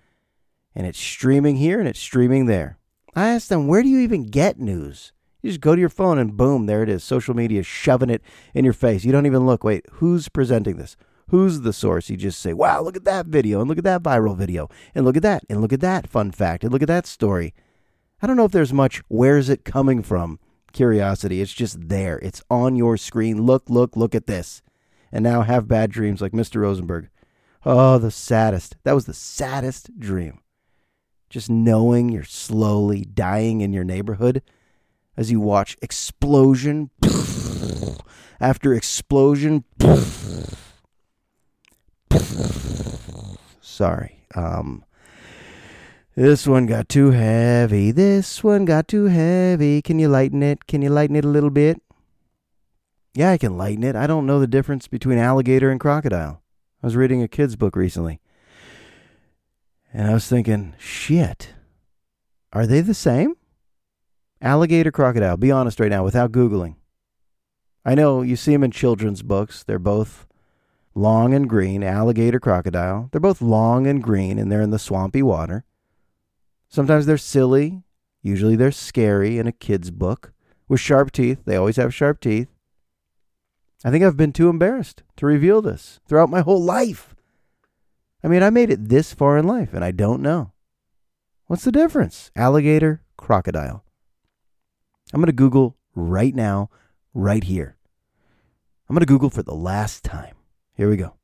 and 0.75 0.87
it's 0.87 0.99
streaming 0.99 1.57
here 1.57 1.79
and 1.79 1.89
it's 1.89 1.99
streaming 1.99 2.47
there. 2.47 2.79
I 3.15 3.29
asked 3.29 3.49
them, 3.49 3.67
where 3.67 3.83
do 3.83 3.89
you 3.89 3.99
even 3.99 4.25
get 4.25 4.61
news? 4.61 5.13
You 5.43 5.51
just 5.51 5.61
go 5.61 5.75
to 5.75 5.81
your 5.81 5.89
phone 5.89 6.19
and 6.19 6.37
boom, 6.37 6.67
there 6.67 6.83
it 6.83 6.89
is. 6.89 7.03
Social 7.03 7.35
media 7.35 7.63
shoving 7.63 8.11
it 8.11 8.23
in 8.55 8.65
your 8.65 8.75
face. 8.75 9.05
You 9.05 9.13
don't 9.13 9.27
even 9.27 9.47
look. 9.47 9.65
Wait, 9.65 9.87
who's 9.93 10.29
presenting 10.29 10.77
this? 10.77 10.97
Who's 11.29 11.61
the 11.61 11.73
source? 11.73 12.11
You 12.11 12.17
just 12.17 12.41
say, 12.41 12.53
wow, 12.53 12.81
look 12.81 12.97
at 12.97 13.05
that 13.05 13.27
video 13.27 13.61
and 13.61 13.69
look 13.69 13.79
at 13.79 13.85
that 13.85 14.03
viral 14.03 14.37
video 14.37 14.69
and 14.95 15.05
look 15.05 15.17
at 15.17 15.23
that 15.23 15.45
and 15.49 15.61
look 15.61 15.73
at 15.73 15.81
that 15.81 16.09
fun 16.09 16.31
fact 16.31 16.65
and 16.65 16.73
look 16.73 16.83
at 16.83 16.89
that 16.89 17.07
story. 17.07 17.55
I 18.21 18.27
don't 18.27 18.37
know 18.37 18.45
if 18.45 18.53
there's 18.53 18.73
much 18.73 19.03
where's 19.09 19.49
it 19.49 19.65
coming 19.65 20.03
from 20.03 20.41
curiosity. 20.73 21.41
It's 21.41 21.53
just 21.53 21.89
there. 21.89 22.19
It's 22.19 22.43
on 22.51 22.75
your 22.77 22.97
screen. 22.97 23.43
Look, 23.43 23.71
look, 23.71 23.97
look 23.97 24.15
at 24.15 24.27
this. 24.27 24.63
And 25.13 25.23
now 25.23 25.43
have 25.43 25.69
bad 25.69 25.91
dreams 25.91 26.21
like 26.21 26.33
Mr. 26.33 26.61
Rosenberg. 26.61 27.09
Oh, 27.65 27.99
the 27.99 28.11
saddest. 28.11 28.77
That 28.85 28.95
was 28.95 29.07
the 29.07 29.15
saddest 29.15 29.99
dream. 29.99 30.41
Just 31.31 31.49
knowing 31.51 32.09
you're 32.09 32.25
slowly 32.25 33.03
dying 33.03 33.61
in 33.61 33.73
your 33.73 33.85
neighborhood 33.85 34.43
as 35.17 35.31
you 35.31 35.41
watch 35.41 35.77
explosion 35.83 36.91
after 38.41 38.75
explosion. 38.75 39.65
Sorry. 43.61 44.25
Um, 44.35 44.85
this 46.19 46.49
one 46.49 46.67
got 46.67 46.89
too 46.89 47.13
heavy. 47.13 47.93
This 47.93 48.43
one 48.43 48.65
got 48.65 48.89
too 48.89 49.05
heavy. 49.05 49.81
Can 49.81 50.01
you 50.01 50.09
lighten 50.09 50.43
it? 50.43 50.67
Can 50.67 50.83
you 50.83 50.91
lighten 50.91 51.15
it 51.15 51.25
a 51.25 51.29
little 51.29 51.49
bit? 51.49 51.81
Yeah, 53.15 53.31
I 53.31 53.39
can 53.39 53.57
lighten 53.57 53.85
it. 53.85 53.95
I 53.95 54.09
don't 54.09 54.27
know 54.27 54.41
the 54.41 54.49
difference 54.49 54.89
between 54.89 55.17
alligator 55.17 55.71
and 55.71 55.79
crocodile. 55.79 56.43
I 56.83 56.87
was 56.89 56.97
reading 56.97 57.23
a 57.23 57.29
kid's 57.29 57.55
book 57.55 57.77
recently. 57.77 58.21
And 59.95 60.11
I 60.11 60.15
was 60.15 60.27
thinking, 60.27 60.75
shit, 60.77 61.55
are 62.53 62.67
they 62.67 62.81
the 62.81 62.95
same? 62.95 63.37
Alligator, 64.43 64.91
crocodile. 64.91 65.37
Be 65.37 65.53
honest 65.53 65.79
right 65.79 65.91
now 65.91 66.03
without 66.03 66.33
Googling. 66.33 66.75
I 67.85 67.95
know 67.95 68.23
you 68.23 68.35
see 68.35 68.51
them 68.51 68.65
in 68.65 68.73
children's 68.73 69.23
books. 69.23 69.63
They're 69.63 69.79
both 69.79 70.27
long 70.97 71.33
and 71.33 71.49
green, 71.49 71.85
alligator, 71.85 72.41
crocodile. 72.41 73.09
They're 73.13 73.21
both 73.21 73.41
long 73.41 73.87
and 73.87 74.03
green 74.03 74.37
and 74.37 74.51
they're 74.51 74.63
in 74.63 74.71
the 74.71 74.81
swampy 74.81 75.23
water. 75.23 75.65
Sometimes 76.69 77.07
they're 77.07 77.19
silly. 77.19 77.83
Usually 78.23 78.57
they're 78.57 78.73
scary 78.73 79.39
in 79.39 79.47
a 79.47 79.53
kid's 79.53 79.91
book. 79.91 80.33
With 80.69 80.81
sharp 80.81 81.13
teeth. 81.13 81.45
They 81.47 81.57
always 81.57 81.77
have 81.77 81.95
sharp 81.95 82.21
teeth. 82.21 82.49
I 83.85 83.91
think 83.91 84.05
I've 84.05 84.17
been 84.17 84.33
too 84.33 84.49
embarrassed 84.49 85.03
to 85.17 85.27
reveal 85.27 85.63
this 85.63 86.01
throughout 86.07 86.31
my 86.31 86.41
whole 86.41 86.63
life. 86.63 87.15
I 88.23 88.29
mean, 88.29 88.43
I 88.43 88.51
made 88.51 88.71
it 88.71 88.89
this 88.89 89.15
far 89.15 89.39
in 89.39 89.47
life 89.47 89.73
and 89.73 89.85
I 89.85 89.93
don't 89.93 90.21
know. 90.21 90.53
What's 91.47 91.65
the 91.65 91.73
difference? 91.73 92.31
Alligator, 92.37 93.03
crocodile. 93.17 93.85
I'm 95.13 95.21
going 95.21 95.27
to 95.27 95.33
Google 95.33 95.77
right 95.95 96.35
now, 96.35 96.71
right 97.15 97.45
here. 97.45 97.77
I'm 98.89 98.95
going 98.95 99.01
to 99.01 99.07
Google 99.07 99.31
for 99.31 99.43
the 99.43 99.55
last 99.55 100.05
time. 100.05 100.35
Here 100.75 100.91
we 100.91 100.97
go. 100.97 101.15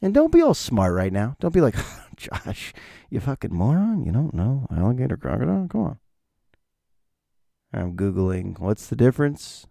And 0.00 0.14
don't 0.14 0.32
be 0.32 0.40
all 0.40 0.54
smart 0.54 0.94
right 0.94 1.12
now. 1.12 1.36
Don't 1.40 1.52
be 1.52 1.60
like, 1.60 1.74
Josh, 2.20 2.74
you 3.08 3.20
fucking 3.20 3.54
moron. 3.54 4.04
You 4.04 4.12
don't 4.12 4.34
know 4.34 4.66
alligator, 4.70 5.16
crocodile? 5.16 5.66
Come 5.68 5.80
on. 5.80 5.98
I'm 7.72 7.96
Googling 7.96 8.58
what's 8.58 8.88
the 8.88 8.96
difference 8.96 9.66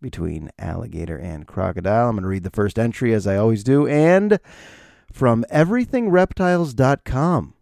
between 0.00 0.52
alligator 0.58 1.16
and 1.16 1.44
crocodile. 1.46 2.08
I'm 2.08 2.14
going 2.14 2.22
to 2.22 2.28
read 2.28 2.44
the 2.44 2.50
first 2.50 2.78
entry 2.78 3.12
as 3.14 3.26
I 3.26 3.34
always 3.36 3.64
do. 3.64 3.88
And 3.88 4.38
from 5.12 5.44
everythingreptiles.com. 5.50 7.54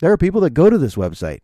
There 0.00 0.10
are 0.10 0.16
people 0.16 0.40
that 0.40 0.54
go 0.54 0.68
to 0.70 0.78
this 0.78 0.96
website. 0.96 1.40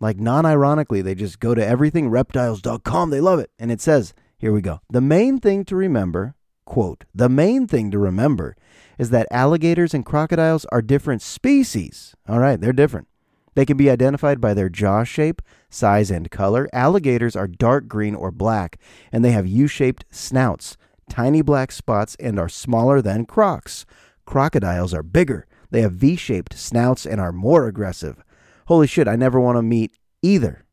Like 0.00 0.18
non 0.18 0.46
ironically, 0.46 1.02
they 1.02 1.14
just 1.14 1.38
go 1.38 1.54
to 1.54 1.62
everythingreptiles.com. 1.62 3.10
They 3.10 3.20
love 3.20 3.38
it. 3.38 3.50
And 3.58 3.70
it 3.70 3.80
says, 3.80 4.12
here 4.38 4.52
we 4.52 4.60
go. 4.60 4.80
The 4.90 5.00
main 5.00 5.38
thing 5.38 5.64
to 5.66 5.76
remember, 5.76 6.34
quote, 6.64 7.04
the 7.14 7.28
main 7.28 7.66
thing 7.66 7.90
to 7.90 7.98
remember 7.98 8.56
is 8.98 9.10
that 9.10 9.28
alligators 9.30 9.94
and 9.94 10.04
crocodiles 10.04 10.64
are 10.66 10.82
different 10.82 11.22
species. 11.22 12.14
All 12.28 12.38
right, 12.38 12.60
they're 12.60 12.72
different. 12.72 13.08
They 13.54 13.64
can 13.64 13.76
be 13.76 13.90
identified 13.90 14.40
by 14.40 14.54
their 14.54 14.68
jaw 14.68 15.04
shape, 15.04 15.40
size, 15.70 16.10
and 16.10 16.30
color. 16.30 16.68
Alligators 16.72 17.36
are 17.36 17.46
dark 17.46 17.86
green 17.86 18.14
or 18.14 18.30
black, 18.30 18.78
and 19.12 19.24
they 19.24 19.30
have 19.30 19.46
U 19.46 19.66
shaped 19.66 20.04
snouts, 20.10 20.76
tiny 21.08 21.42
black 21.42 21.70
spots, 21.70 22.16
and 22.18 22.38
are 22.38 22.48
smaller 22.48 23.00
than 23.00 23.26
crocs. 23.26 23.86
Crocodiles 24.24 24.94
are 24.94 25.02
bigger. 25.02 25.46
They 25.70 25.82
have 25.82 25.92
V 25.92 26.16
shaped 26.16 26.56
snouts 26.58 27.06
and 27.06 27.20
are 27.20 27.32
more 27.32 27.66
aggressive. 27.66 28.22
Holy 28.66 28.86
shit, 28.86 29.06
I 29.06 29.16
never 29.16 29.38
want 29.38 29.56
to 29.56 29.62
meet 29.62 29.92
either 30.22 30.64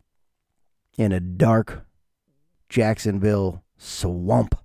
in 0.98 1.12
a 1.12 1.20
dark 1.20 1.86
Jacksonville 2.70 3.64
swamp. 3.78 4.56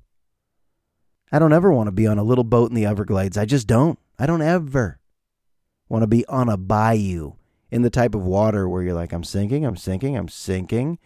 I 1.32 1.38
don't 1.38 1.52
ever 1.52 1.72
want 1.72 1.88
to 1.88 1.92
be 1.92 2.06
on 2.06 2.18
a 2.18 2.24
little 2.24 2.44
boat 2.44 2.70
in 2.70 2.74
the 2.74 2.86
Everglades. 2.86 3.36
I 3.36 3.44
just 3.44 3.66
don't. 3.66 3.98
I 4.18 4.26
don't 4.26 4.42
ever 4.42 5.00
want 5.88 6.02
to 6.02 6.06
be 6.06 6.24
on 6.26 6.48
a 6.48 6.56
bayou 6.56 7.32
in 7.70 7.82
the 7.82 7.90
type 7.90 8.14
of 8.14 8.24
water 8.24 8.68
where 8.68 8.82
you're 8.82 8.94
like, 8.94 9.12
I'm 9.12 9.24
sinking, 9.24 9.64
I'm 9.64 9.76
sinking, 9.76 10.16
I'm 10.16 10.28
sinking. 10.28 10.98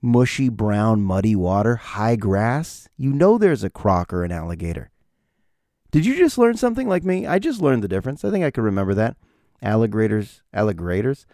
Mushy, 0.00 0.48
brown, 0.48 1.02
muddy 1.02 1.34
water, 1.34 1.76
high 1.76 2.14
grass. 2.14 2.88
You 2.96 3.12
know 3.12 3.36
there's 3.36 3.64
a 3.64 3.70
croc 3.70 4.12
or 4.12 4.24
an 4.24 4.30
alligator. 4.30 4.90
Did 5.90 6.06
you 6.06 6.16
just 6.16 6.38
learn 6.38 6.56
something 6.56 6.88
like 6.88 7.02
me? 7.02 7.26
I 7.26 7.38
just 7.38 7.60
learned 7.60 7.82
the 7.82 7.88
difference. 7.88 8.24
I 8.24 8.30
think 8.30 8.44
I 8.44 8.50
could 8.50 8.64
remember 8.64 8.94
that. 8.94 9.16
Alligators, 9.60 10.42
alligators, 10.52 11.26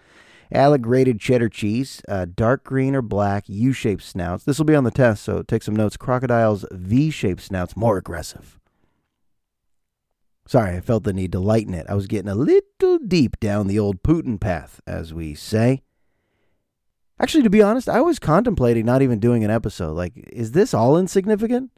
alligated 0.54 1.20
cheddar 1.20 1.48
cheese, 1.48 2.00
uh, 2.08 2.26
dark 2.32 2.64
green 2.64 2.94
or 2.94 3.02
black, 3.02 3.44
U-shaped 3.48 4.02
snouts. 4.02 4.44
This 4.44 4.58
will 4.58 4.64
be 4.64 4.74
on 4.74 4.84
the 4.84 4.90
test, 4.90 5.24
so 5.24 5.42
take 5.42 5.62
some 5.62 5.76
notes. 5.76 5.96
Crocodiles, 5.96 6.64
V-shaped 6.70 7.42
snouts, 7.42 7.76
more 7.76 7.98
aggressive. 7.98 8.58
Sorry, 10.46 10.76
I 10.76 10.80
felt 10.80 11.04
the 11.04 11.12
need 11.12 11.32
to 11.32 11.40
lighten 11.40 11.74
it. 11.74 11.86
I 11.88 11.94
was 11.94 12.06
getting 12.06 12.28
a 12.28 12.34
little 12.34 12.98
deep 12.98 13.40
down 13.40 13.66
the 13.66 13.78
old 13.78 14.02
Putin 14.02 14.38
path, 14.38 14.80
as 14.86 15.14
we 15.14 15.34
say. 15.34 15.82
Actually, 17.18 17.44
to 17.44 17.50
be 17.50 17.62
honest, 17.62 17.88
I 17.88 18.00
was 18.00 18.18
contemplating 18.18 18.84
not 18.84 19.00
even 19.00 19.20
doing 19.20 19.44
an 19.44 19.50
episode. 19.50 19.92
Like, 19.92 20.12
is 20.32 20.52
this 20.52 20.74
all 20.74 20.98
insignificant? 20.98 21.70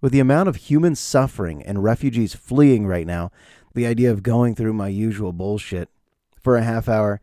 With 0.00 0.12
the 0.12 0.20
amount 0.20 0.48
of 0.48 0.56
human 0.56 0.94
suffering 0.94 1.62
and 1.62 1.82
refugees 1.82 2.34
fleeing 2.34 2.86
right 2.86 3.06
now, 3.06 3.32
the 3.74 3.86
idea 3.86 4.12
of 4.12 4.22
going 4.22 4.54
through 4.54 4.74
my 4.74 4.88
usual 4.88 5.32
bullshit 5.32 5.88
for 6.40 6.56
a 6.56 6.62
half 6.62 6.88
hour, 6.88 7.20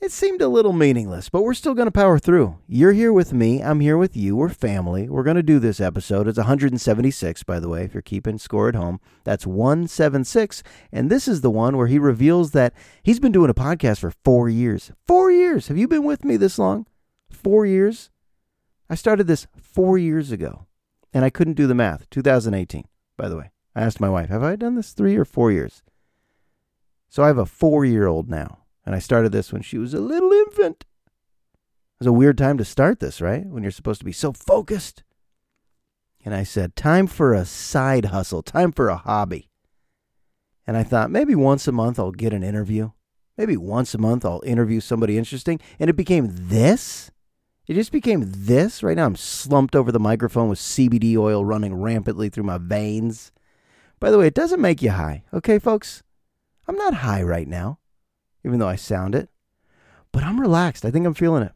it 0.00 0.12
seemed 0.12 0.40
a 0.40 0.48
little 0.48 0.72
meaningless, 0.72 1.28
but 1.28 1.42
we're 1.42 1.54
still 1.54 1.74
going 1.74 1.86
to 1.86 1.92
power 1.92 2.18
through. 2.18 2.58
You're 2.68 2.92
here 2.92 3.12
with 3.12 3.32
me. 3.32 3.62
I'm 3.62 3.80
here 3.80 3.98
with 3.98 4.16
you. 4.16 4.36
We're 4.36 4.48
family. 4.48 5.08
We're 5.08 5.24
going 5.24 5.36
to 5.36 5.42
do 5.42 5.58
this 5.58 5.80
episode. 5.80 6.28
It's 6.28 6.38
176, 6.38 7.42
by 7.42 7.58
the 7.58 7.68
way, 7.68 7.84
if 7.84 7.94
you're 7.94 8.02
keeping 8.02 8.38
score 8.38 8.68
at 8.68 8.74
home. 8.74 9.00
That's 9.24 9.46
176. 9.46 10.62
And 10.92 11.10
this 11.10 11.26
is 11.26 11.40
the 11.40 11.50
one 11.50 11.76
where 11.76 11.88
he 11.88 11.98
reveals 11.98 12.52
that 12.52 12.74
he's 13.02 13.20
been 13.20 13.32
doing 13.32 13.50
a 13.50 13.54
podcast 13.54 13.98
for 13.98 14.12
four 14.24 14.48
years. 14.48 14.92
Four 15.06 15.30
years. 15.30 15.68
Have 15.68 15.78
you 15.78 15.88
been 15.88 16.04
with 16.04 16.24
me 16.24 16.36
this 16.36 16.58
long? 16.58 16.86
Four 17.30 17.66
years? 17.66 18.10
I 18.88 18.94
started 18.94 19.26
this 19.26 19.46
four 19.60 19.98
years 19.98 20.30
ago, 20.30 20.66
and 21.12 21.24
I 21.24 21.30
couldn't 21.30 21.54
do 21.54 21.66
the 21.66 21.74
math. 21.74 22.08
2018, 22.10 22.84
by 23.16 23.28
the 23.28 23.36
way. 23.36 23.50
I 23.74 23.82
asked 23.82 24.00
my 24.00 24.08
wife, 24.08 24.28
have 24.30 24.42
I 24.42 24.56
done 24.56 24.74
this 24.74 24.92
three 24.92 25.16
or 25.16 25.24
four 25.24 25.52
years? 25.52 25.82
So 27.08 27.22
I 27.22 27.28
have 27.28 27.38
a 27.38 27.46
four 27.46 27.84
year 27.84 28.06
old 28.06 28.28
now, 28.28 28.58
and 28.84 28.94
I 28.94 28.98
started 28.98 29.32
this 29.32 29.52
when 29.52 29.62
she 29.62 29.78
was 29.78 29.94
a 29.94 30.00
little 30.00 30.32
infant. 30.32 30.84
It 30.84 32.04
was 32.04 32.06
a 32.06 32.12
weird 32.12 32.38
time 32.38 32.58
to 32.58 32.64
start 32.64 33.00
this, 33.00 33.20
right? 33.20 33.46
When 33.46 33.62
you're 33.62 33.72
supposed 33.72 34.00
to 34.00 34.04
be 34.04 34.12
so 34.12 34.32
focused. 34.32 35.02
And 36.24 36.34
I 36.34 36.42
said, 36.42 36.76
time 36.76 37.06
for 37.06 37.32
a 37.32 37.44
side 37.44 38.06
hustle, 38.06 38.42
time 38.42 38.72
for 38.72 38.88
a 38.88 38.96
hobby. 38.96 39.50
And 40.66 40.76
I 40.76 40.82
thought 40.82 41.10
maybe 41.10 41.34
once 41.34 41.66
a 41.66 41.72
month 41.72 41.98
I'll 41.98 42.12
get 42.12 42.34
an 42.34 42.42
interview. 42.42 42.90
Maybe 43.38 43.56
once 43.56 43.94
a 43.94 43.98
month 43.98 44.24
I'll 44.24 44.42
interview 44.44 44.80
somebody 44.80 45.16
interesting. 45.16 45.60
And 45.80 45.88
it 45.88 45.96
became 45.96 46.28
this. 46.30 47.10
It 47.66 47.74
just 47.74 47.92
became 47.92 48.24
this. 48.26 48.82
Right 48.82 48.96
now, 48.96 49.06
I'm 49.06 49.16
slumped 49.16 49.74
over 49.74 49.92
the 49.92 50.00
microphone 50.00 50.48
with 50.48 50.58
CBD 50.58 51.16
oil 51.16 51.44
running 51.44 51.74
rampantly 51.74 52.28
through 52.28 52.44
my 52.44 52.58
veins. 52.58 53.32
By 54.00 54.10
the 54.10 54.18
way, 54.18 54.26
it 54.26 54.34
doesn't 54.34 54.60
make 54.60 54.82
you 54.82 54.90
high, 54.90 55.24
okay, 55.32 55.58
folks? 55.58 56.02
I'm 56.68 56.76
not 56.76 56.94
high 56.94 57.22
right 57.22 57.48
now, 57.48 57.78
even 58.44 58.58
though 58.58 58.68
I 58.68 58.76
sound 58.76 59.14
it, 59.14 59.30
but 60.12 60.22
I'm 60.22 60.40
relaxed. 60.40 60.84
I 60.84 60.90
think 60.90 61.06
I'm 61.06 61.14
feeling 61.14 61.42
it. 61.42 61.52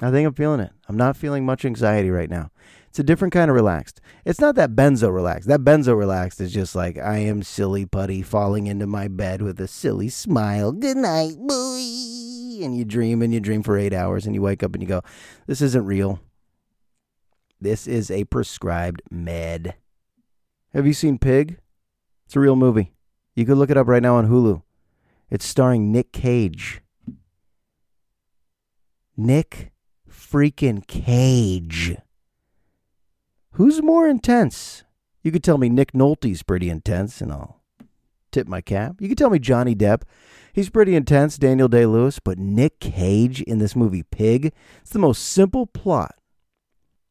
I 0.00 0.10
think 0.10 0.26
I'm 0.26 0.34
feeling 0.34 0.60
it. 0.60 0.72
I'm 0.88 0.96
not 0.96 1.16
feeling 1.16 1.44
much 1.44 1.64
anxiety 1.64 2.10
right 2.10 2.30
now. 2.30 2.50
It's 2.88 2.98
a 2.98 3.04
different 3.04 3.34
kind 3.34 3.50
of 3.50 3.54
relaxed. 3.54 4.00
It's 4.24 4.40
not 4.40 4.54
that 4.54 4.74
benzo 4.74 5.12
relaxed. 5.12 5.48
That 5.48 5.60
benzo 5.60 5.96
relaxed 5.96 6.40
is 6.40 6.52
just 6.52 6.74
like 6.74 6.96
I 6.98 7.18
am 7.18 7.42
silly 7.42 7.86
putty 7.86 8.22
falling 8.22 8.66
into 8.66 8.86
my 8.86 9.08
bed 9.08 9.42
with 9.42 9.60
a 9.60 9.68
silly 9.68 10.08
smile. 10.08 10.72
Good 10.72 10.96
night, 10.96 11.36
boy. 11.36 12.64
And 12.64 12.76
you 12.76 12.84
dream 12.84 13.20
and 13.20 13.34
you 13.34 13.40
dream 13.40 13.62
for 13.62 13.76
eight 13.76 13.92
hours 13.92 14.26
and 14.26 14.34
you 14.34 14.42
wake 14.42 14.62
up 14.62 14.74
and 14.74 14.82
you 14.82 14.88
go, 14.88 15.02
This 15.46 15.60
isn't 15.60 15.86
real. 15.86 16.20
This 17.60 17.86
is 17.86 18.10
a 18.10 18.24
prescribed 18.24 19.02
med. 19.10 19.74
Have 20.72 20.86
you 20.86 20.92
seen 20.92 21.18
Pig? 21.18 21.58
It's 22.26 22.36
a 22.36 22.40
real 22.40 22.56
movie. 22.56 22.93
You 23.34 23.44
could 23.44 23.56
look 23.56 23.70
it 23.70 23.76
up 23.76 23.88
right 23.88 24.02
now 24.02 24.16
on 24.16 24.28
Hulu. 24.28 24.62
It's 25.30 25.44
starring 25.44 25.90
Nick 25.90 26.12
Cage. 26.12 26.80
Nick 29.16 29.72
freaking 30.08 30.86
Cage. 30.86 31.96
Who's 33.52 33.82
more 33.82 34.08
intense? 34.08 34.84
You 35.22 35.32
could 35.32 35.44
tell 35.44 35.58
me 35.58 35.68
Nick 35.68 35.92
Nolte's 35.92 36.42
pretty 36.42 36.68
intense, 36.68 37.20
and 37.20 37.32
I'll 37.32 37.60
tip 38.30 38.46
my 38.48 38.60
cap. 38.60 38.96
You 39.00 39.08
could 39.08 39.18
tell 39.18 39.30
me 39.30 39.38
Johnny 39.38 39.74
Depp. 39.74 40.02
He's 40.52 40.70
pretty 40.70 40.94
intense, 40.94 41.38
Daniel 41.38 41.68
Day 41.68 41.86
Lewis, 41.86 42.18
but 42.18 42.38
Nick 42.38 42.78
Cage 42.78 43.42
in 43.42 43.58
this 43.58 43.74
movie 43.74 44.02
Pig, 44.02 44.52
it's 44.82 44.90
the 44.90 44.98
most 44.98 45.24
simple 45.24 45.66
plot. 45.66 46.14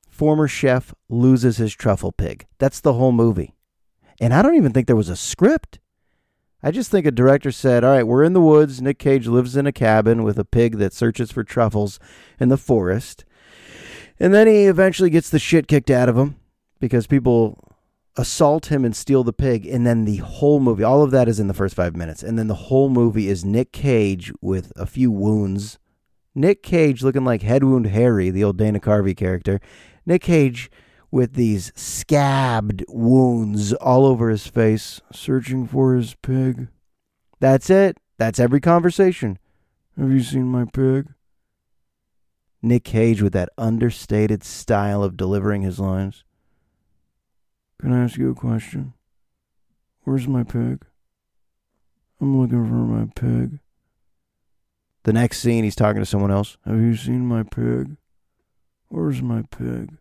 Former 0.08 0.48
chef 0.48 0.94
loses 1.10 1.58
his 1.58 1.74
truffle 1.74 2.12
pig. 2.12 2.46
That's 2.60 2.80
the 2.80 2.94
whole 2.94 3.12
movie. 3.12 3.56
And 4.20 4.34
I 4.34 4.42
don't 4.42 4.56
even 4.56 4.72
think 4.72 4.88
there 4.88 4.96
was 4.96 5.10
a 5.10 5.15
script. 5.15 5.80
I 6.63 6.72
just 6.72 6.89
think 6.89 7.05
a 7.05 7.12
director 7.12 7.51
said, 7.51 7.84
All 7.84 7.91
right, 7.91 8.08
we're 8.08 8.24
in 8.24 8.32
the 8.32 8.41
woods. 8.41 8.82
Nick 8.82 8.98
Cage 8.98 9.27
lives 9.27 9.58
in 9.58 9.67
a 9.67 9.74
cabin 9.74 10.24
with 10.24 10.39
a 10.39 10.46
pig 10.46 10.77
that 10.77 10.93
searches 10.93 11.29
for 11.29 11.43
truffles 11.43 12.00
in 12.39 12.48
the 12.48 12.58
forest. 12.58 13.25
And 14.17 14.34
then 14.34 14.48
he 14.48 14.65
eventually 14.65 15.10
gets 15.10 15.29
the 15.29 15.39
shit 15.39 15.67
kicked 15.67 15.89
out 15.89 16.08
of 16.08 16.17
him 16.17 16.38
because 16.79 17.05
people 17.05 17.60
assault 18.15 18.67
him 18.67 18.86
and 18.86 18.96
steal 18.96 19.25
the 19.25 19.34
pig. 19.34 19.65
And 19.65 19.86
then 19.86 20.05
the 20.05 20.17
whole 20.17 20.62
movie, 20.62 20.84
all 20.84 21.03
of 21.03 21.12
that 21.12 21.27
is 21.27 21.39
in 21.39 21.48
the 21.48 21.53
first 21.53 21.75
five 21.75 21.98
minutes. 21.98 22.24
And 22.24 22.39
then 22.39 22.48
the 22.48 22.55
whole 22.55 22.88
movie 22.89 23.27
is 23.27 23.43
Nick 23.43 23.74
Cage 23.74 24.32
with 24.39 24.72
a 24.77 24.86
few 24.86 25.12
wounds. 25.12 25.79
Nick 26.34 26.63
Cage 26.63 27.03
looking 27.03 27.25
like 27.25 27.41
Head 27.41 27.63
Wound 27.65 27.88
Harry, 27.88 28.29
the 28.29 28.43
old 28.43 28.58
Dana 28.58 28.79
Carvey 28.79 29.15
character. 29.17 29.60
Nick 30.05 30.22
Cage 30.22 30.72
with 31.13 31.34
these 31.34 31.72
scabbed 31.75 32.84
wounds 32.89 33.72
all 33.74 34.03
over 34.03 34.32
his 34.32 34.48
face, 34.48 35.00
searching 35.12 35.67
for 35.67 35.93
his 35.93 36.15
pig. 36.24 36.70
That's 37.39 37.70
it. 37.70 38.00
That's 38.17 38.39
every 38.39 38.60
conversation. 38.60 39.38
Have 39.96 40.11
you 40.11 40.22
seen 40.22 40.46
my 40.46 40.66
pig? 40.66 41.14
Nick 42.64 42.83
Cage 42.83 43.22
with 43.22 43.31
that 43.33 43.50
understated 43.59 44.44
style 44.44 45.03
of 45.03 45.16
delivering 45.16 45.61
his 45.61 45.79
lines. 45.79 46.24
Can 47.79 47.94
I 47.94 48.05
ask 48.05 48.18
you 48.18 48.31
a 48.31 48.35
question? 48.35 48.94
Where's 50.05 50.27
my 50.27 50.42
pig? 50.42 50.83
I'm 52.20 52.42
looking 52.42 52.68
for 52.68 52.74
my 52.74 53.05
pig. 53.14 53.59
The 55.03 55.14
next 55.14 55.42
scene, 55.42 55.64
he's 55.64 55.75
talking 55.75 56.01
to 56.01 56.07
someone 56.07 56.31
else. 56.31 56.57
Have 56.66 56.81
you 56.81 56.96
seen 56.96 57.27
my 57.27 57.44
pig? 57.44 57.98
Where's 58.88 59.22
my 59.22 59.44
pig? 59.51 60.00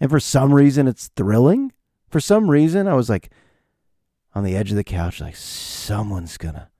And 0.00 0.10
for 0.10 0.20
some 0.20 0.52
reason, 0.52 0.88
it's 0.88 1.08
thrilling. 1.16 1.72
For 2.10 2.20
some 2.20 2.50
reason, 2.50 2.86
I 2.86 2.94
was 2.94 3.08
like 3.08 3.30
on 4.34 4.44
the 4.44 4.56
edge 4.56 4.70
of 4.70 4.76
the 4.76 4.84
couch, 4.84 5.20
like, 5.20 5.36
someone's 5.36 6.36
gonna 6.36 6.70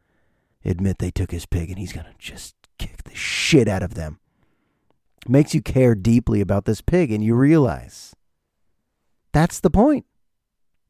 admit 0.65 0.99
they 0.99 1.11
took 1.11 1.31
his 1.31 1.47
pig 1.47 1.71
and 1.71 1.79
he's 1.79 1.93
gonna 1.93 2.15
just 2.19 2.55
kick 2.79 3.05
the 3.05 3.15
shit 3.15 3.69
out 3.69 3.83
of 3.83 3.95
them. 3.95 4.19
Makes 5.29 5.55
you 5.55 5.63
care 5.63 5.95
deeply 5.95 6.41
about 6.41 6.65
this 6.65 6.81
pig, 6.81 7.11
and 7.11 7.25
you 7.25 7.35
realize 7.35 8.15
that's 9.33 9.59
the 9.59 9.71
point. 9.71 10.05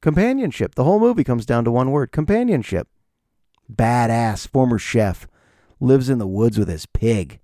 Companionship. 0.00 0.74
The 0.74 0.84
whole 0.84 1.00
movie 1.00 1.24
comes 1.24 1.46
down 1.46 1.64
to 1.64 1.70
one 1.70 1.90
word 1.90 2.12
companionship. 2.12 2.88
Badass 3.72 4.46
former 4.48 4.78
chef 4.78 5.26
lives 5.80 6.10
in 6.10 6.18
the 6.18 6.26
woods 6.26 6.58
with 6.58 6.68
his 6.68 6.84
pig. 6.84 7.40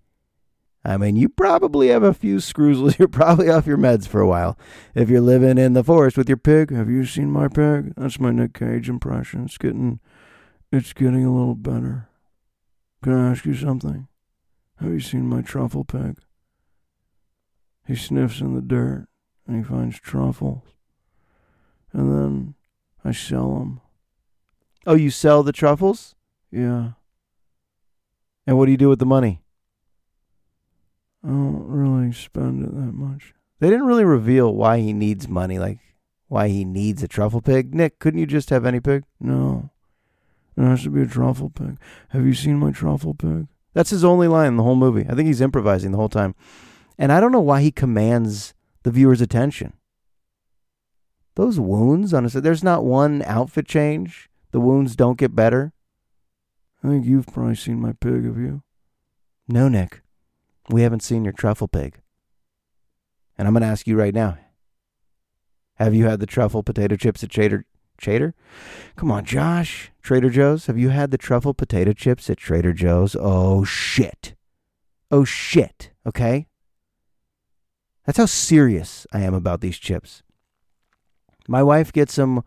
I 0.84 0.96
mean, 0.96 1.16
you 1.16 1.28
probably 1.28 1.88
have 1.88 2.02
a 2.02 2.14
few 2.14 2.40
screws. 2.40 2.98
You're 2.98 3.08
probably 3.22 3.50
off 3.50 3.66
your 3.66 3.76
meds 3.76 4.08
for 4.08 4.20
a 4.20 4.26
while. 4.26 4.58
If 4.94 5.10
you're 5.10 5.20
living 5.20 5.58
in 5.58 5.74
the 5.74 5.84
forest 5.84 6.16
with 6.16 6.28
your 6.28 6.38
pig, 6.38 6.70
have 6.70 6.88
you 6.88 7.04
seen 7.04 7.30
my 7.30 7.48
pig? 7.48 7.94
That's 7.96 8.18
my 8.18 8.30
Nick 8.30 8.54
Cage 8.54 8.88
impression. 8.88 9.44
It's 9.44 9.58
getting, 9.58 10.00
it's 10.72 10.92
getting 10.92 11.24
a 11.24 11.34
little 11.34 11.54
better. 11.54 12.08
Can 13.02 13.12
I 13.12 13.30
ask 13.30 13.44
you 13.44 13.54
something? 13.54 14.08
Have 14.80 14.90
you 14.90 15.00
seen 15.00 15.28
my 15.28 15.42
truffle 15.42 15.84
pig? 15.84 16.18
He 17.86 17.94
sniffs 17.94 18.40
in 18.40 18.54
the 18.54 18.62
dirt 18.62 19.08
and 19.46 19.58
he 19.58 19.62
finds 19.62 19.98
truffles, 19.98 20.62
and 21.92 22.12
then 22.12 22.54
I 23.04 23.12
sell 23.12 23.58
them. 23.58 23.80
Oh, 24.86 24.94
you 24.94 25.10
sell 25.10 25.42
the 25.42 25.52
truffles? 25.52 26.14
Yeah. 26.50 26.92
And 28.46 28.56
what 28.56 28.66
do 28.66 28.70
you 28.70 28.78
do 28.78 28.88
with 28.88 29.00
the 29.00 29.06
money? 29.06 29.42
I 31.24 31.28
don't 31.28 31.66
really 31.66 32.12
spend 32.12 32.64
it 32.64 32.74
that 32.74 32.92
much. 32.94 33.34
They 33.58 33.68
didn't 33.68 33.86
really 33.86 34.04
reveal 34.04 34.54
why 34.54 34.78
he 34.78 34.92
needs 34.92 35.28
money, 35.28 35.58
like 35.58 35.78
why 36.28 36.48
he 36.48 36.64
needs 36.64 37.02
a 37.02 37.08
truffle 37.08 37.42
pig. 37.42 37.74
Nick, 37.74 37.98
couldn't 37.98 38.20
you 38.20 38.26
just 38.26 38.50
have 38.50 38.64
any 38.64 38.80
pig? 38.80 39.04
No. 39.20 39.70
It 40.56 40.62
has 40.62 40.82
to 40.84 40.90
be 40.90 41.02
a 41.02 41.06
truffle 41.06 41.50
pig. 41.50 41.78
Have 42.10 42.24
you 42.24 42.34
seen 42.34 42.58
my 42.58 42.70
truffle 42.70 43.14
pig? 43.14 43.48
That's 43.74 43.90
his 43.90 44.04
only 44.04 44.28
line 44.28 44.48
in 44.48 44.56
the 44.56 44.62
whole 44.62 44.76
movie. 44.76 45.06
I 45.08 45.14
think 45.14 45.26
he's 45.26 45.40
improvising 45.40 45.92
the 45.92 45.98
whole 45.98 46.08
time. 46.08 46.34
And 46.98 47.12
I 47.12 47.20
don't 47.20 47.32
know 47.32 47.40
why 47.40 47.62
he 47.62 47.70
commands 47.70 48.54
the 48.82 48.90
viewer's 48.90 49.20
attention. 49.20 49.74
Those 51.34 51.60
wounds, 51.60 52.12
honestly, 52.12 52.40
there's 52.40 52.64
not 52.64 52.84
one 52.84 53.22
outfit 53.22 53.66
change. 53.66 54.28
The 54.50 54.60
wounds 54.60 54.96
don't 54.96 55.18
get 55.18 55.34
better. 55.34 55.72
I 56.82 56.88
think 56.88 57.06
you've 57.06 57.26
probably 57.26 57.54
seen 57.54 57.80
my 57.80 57.92
pig, 57.92 58.24
have 58.24 58.38
you? 58.38 58.62
No, 59.48 59.68
Nick. 59.68 60.02
We 60.70 60.82
haven't 60.82 61.02
seen 61.02 61.24
your 61.24 61.32
truffle 61.32 61.68
pig. 61.68 62.00
And 63.36 63.48
I'm 63.48 63.54
going 63.54 63.62
to 63.62 63.68
ask 63.68 63.86
you 63.86 63.96
right 63.96 64.14
now 64.14 64.38
Have 65.76 65.94
you 65.94 66.06
had 66.06 66.20
the 66.20 66.26
truffle 66.26 66.62
potato 66.62 66.96
chips 66.96 67.24
at 67.24 67.30
Trader 67.30 67.64
Trader? 67.98 68.34
Come 68.96 69.10
on, 69.10 69.24
Josh. 69.24 69.90
Trader 70.02 70.30
Joe's? 70.30 70.66
Have 70.66 70.78
you 70.78 70.90
had 70.90 71.10
the 71.10 71.18
truffle 71.18 71.54
potato 71.54 71.92
chips 71.92 72.30
at 72.30 72.38
Trader 72.38 72.72
Joe's? 72.72 73.16
Oh, 73.18 73.64
shit. 73.64 74.34
Oh, 75.10 75.24
shit. 75.24 75.90
Okay? 76.06 76.46
That's 78.06 78.18
how 78.18 78.26
serious 78.26 79.06
I 79.12 79.20
am 79.20 79.34
about 79.34 79.60
these 79.60 79.78
chips. 79.78 80.22
My 81.48 81.62
wife 81.62 81.92
gets 81.92 82.16
them 82.16 82.42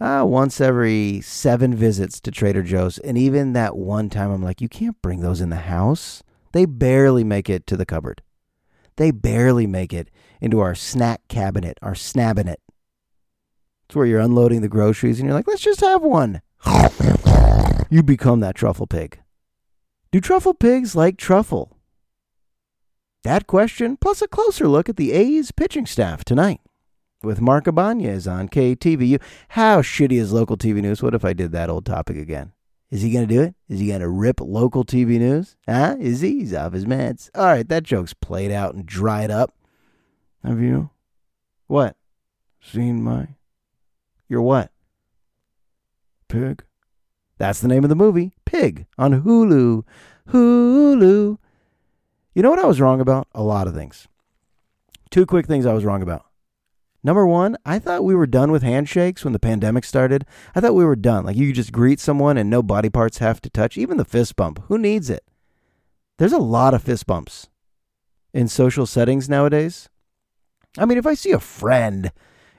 uh, 0.00 0.24
once 0.26 0.60
every 0.60 1.20
seven 1.20 1.74
visits 1.74 2.20
to 2.20 2.30
Trader 2.30 2.62
Joe's. 2.62 2.98
And 2.98 3.18
even 3.18 3.52
that 3.52 3.76
one 3.76 4.08
time, 4.08 4.30
I'm 4.30 4.42
like, 4.42 4.60
you 4.60 4.68
can't 4.68 5.00
bring 5.02 5.20
those 5.20 5.40
in 5.40 5.50
the 5.50 5.56
house. 5.56 6.22
They 6.52 6.64
barely 6.64 7.24
make 7.24 7.48
it 7.48 7.66
to 7.68 7.76
the 7.76 7.86
cupboard. 7.86 8.22
They 8.96 9.10
barely 9.10 9.66
make 9.66 9.92
it 9.92 10.10
into 10.40 10.60
our 10.60 10.74
snack 10.74 11.22
cabinet, 11.28 11.78
our 11.80 11.94
snabinet. 11.94 12.56
It's 13.86 13.96
where 13.96 14.06
you're 14.06 14.20
unloading 14.20 14.60
the 14.60 14.68
groceries 14.68 15.18
and 15.18 15.26
you're 15.28 15.36
like, 15.36 15.48
let's 15.48 15.62
just 15.62 15.80
have 15.80 16.02
one. 16.02 16.42
you 17.90 18.02
become 18.02 18.40
that 18.40 18.54
truffle 18.54 18.86
pig. 18.86 19.20
Do 20.12 20.20
truffle 20.20 20.54
pigs 20.54 20.94
like 20.94 21.16
truffle? 21.16 21.76
That 23.22 23.46
question, 23.46 23.96
plus 23.96 24.22
a 24.22 24.28
closer 24.28 24.66
look 24.66 24.88
at 24.88 24.96
the 24.96 25.12
A's 25.12 25.50
pitching 25.52 25.86
staff 25.86 26.24
tonight 26.24 26.60
with 27.22 27.40
Mark 27.40 27.66
Ibanez 27.66 28.26
on 28.26 28.48
KTVU. 28.48 29.20
How 29.50 29.82
shitty 29.82 30.18
is 30.18 30.32
local 30.32 30.56
TV 30.56 30.80
news? 30.80 31.02
What 31.02 31.14
if 31.14 31.24
I 31.24 31.32
did 31.32 31.52
that 31.52 31.68
old 31.68 31.84
topic 31.84 32.16
again? 32.16 32.52
Is 32.90 33.02
he 33.02 33.12
going 33.12 33.26
to 33.26 33.32
do 33.32 33.42
it? 33.42 33.54
Is 33.68 33.78
he 33.78 33.88
going 33.88 34.00
to 34.00 34.08
rip 34.08 34.40
local 34.40 34.84
TV 34.84 35.18
news? 35.18 35.56
Huh? 35.68 35.96
Is 36.00 36.22
he? 36.22 36.40
He's 36.40 36.54
off 36.54 36.72
his 36.72 36.86
meds. 36.86 37.30
All 37.34 37.44
right, 37.44 37.68
that 37.68 37.84
joke's 37.84 38.14
played 38.14 38.50
out 38.50 38.74
and 38.74 38.84
dried 38.84 39.30
up. 39.30 39.54
Have 40.44 40.60
you? 40.60 40.90
What? 41.68 41.96
Seen 42.60 43.02
my. 43.02 43.28
Your 44.28 44.42
what? 44.42 44.72
Pig. 46.28 46.64
That's 47.38 47.60
the 47.60 47.68
name 47.68 47.84
of 47.84 47.90
the 47.90 47.96
movie. 47.96 48.32
Pig 48.44 48.86
on 48.98 49.22
Hulu. 49.22 49.84
Hulu. 50.28 51.38
You 52.34 52.42
know 52.42 52.50
what 52.50 52.58
I 52.58 52.66
was 52.66 52.80
wrong 52.80 53.00
about? 53.00 53.28
A 53.34 53.42
lot 53.42 53.66
of 53.66 53.74
things. 53.74 54.08
Two 55.10 55.26
quick 55.26 55.46
things 55.46 55.66
I 55.66 55.74
was 55.74 55.84
wrong 55.84 56.02
about. 56.02 56.26
Number 57.02 57.26
one, 57.26 57.56
I 57.64 57.78
thought 57.78 58.04
we 58.04 58.14
were 58.14 58.26
done 58.26 58.52
with 58.52 58.62
handshakes 58.62 59.24
when 59.24 59.32
the 59.32 59.38
pandemic 59.38 59.84
started. 59.84 60.26
I 60.54 60.60
thought 60.60 60.74
we 60.74 60.84
were 60.84 60.96
done. 60.96 61.24
Like 61.24 61.36
you 61.36 61.46
could 61.48 61.56
just 61.56 61.72
greet 61.72 61.98
someone 61.98 62.36
and 62.36 62.50
no 62.50 62.62
body 62.62 62.90
parts 62.90 63.18
have 63.18 63.40
to 63.40 63.50
touch, 63.50 63.78
even 63.78 63.96
the 63.96 64.04
fist 64.04 64.36
bump. 64.36 64.62
Who 64.68 64.76
needs 64.76 65.08
it? 65.08 65.24
There's 66.18 66.32
a 66.32 66.38
lot 66.38 66.74
of 66.74 66.82
fist 66.82 67.06
bumps. 67.06 67.48
in 68.32 68.48
social 68.48 68.86
settings 68.86 69.28
nowadays. 69.28 69.88
I 70.78 70.84
mean, 70.84 70.98
if 70.98 71.06
I 71.06 71.14
see 71.14 71.32
a 71.32 71.40
friend, 71.40 72.12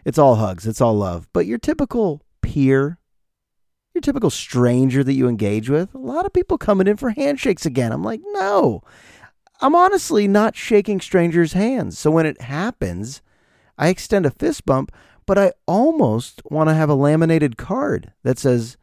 it's 0.04 0.18
all 0.18 0.36
hugs, 0.36 0.68
it's 0.68 0.82
all 0.82 0.96
love. 0.96 1.28
But 1.34 1.46
your 1.46 1.58
typical 1.58 2.22
peer, 2.42 2.98
your 3.94 4.02
typical 4.02 4.30
stranger 4.30 5.04
that 5.04 5.14
you 5.14 5.28
engage 5.28 5.70
with, 5.70 5.94
a 5.94 6.00
lot 6.00 6.26
of 6.26 6.34
people 6.34 6.58
coming 6.58 6.88
in 6.88 6.98
for 6.98 7.12
handshakes 7.12 7.66
again. 7.66 7.92
I'm 7.92 8.04
like, 8.04 8.22
no. 8.24 8.82
I'm 9.62 9.76
honestly 9.76 10.28
not 10.28 10.56
shaking 10.56 11.00
strangers' 11.00 11.54
hands. 11.54 11.98
So 11.98 12.10
when 12.10 12.26
it 12.26 12.42
happens, 12.42 13.22
I 13.82 13.88
extend 13.88 14.28
a 14.28 14.32
fist 14.32 14.63
bump, 14.63 14.91
but 15.26 15.39
I 15.39 15.54
almost 15.65 16.41
want 16.46 16.70
to 16.70 16.76
have 16.76 16.89
a 16.89 16.96
laminated 16.96 17.58
card 17.58 18.13
that 18.24 18.38
says, 18.38 18.78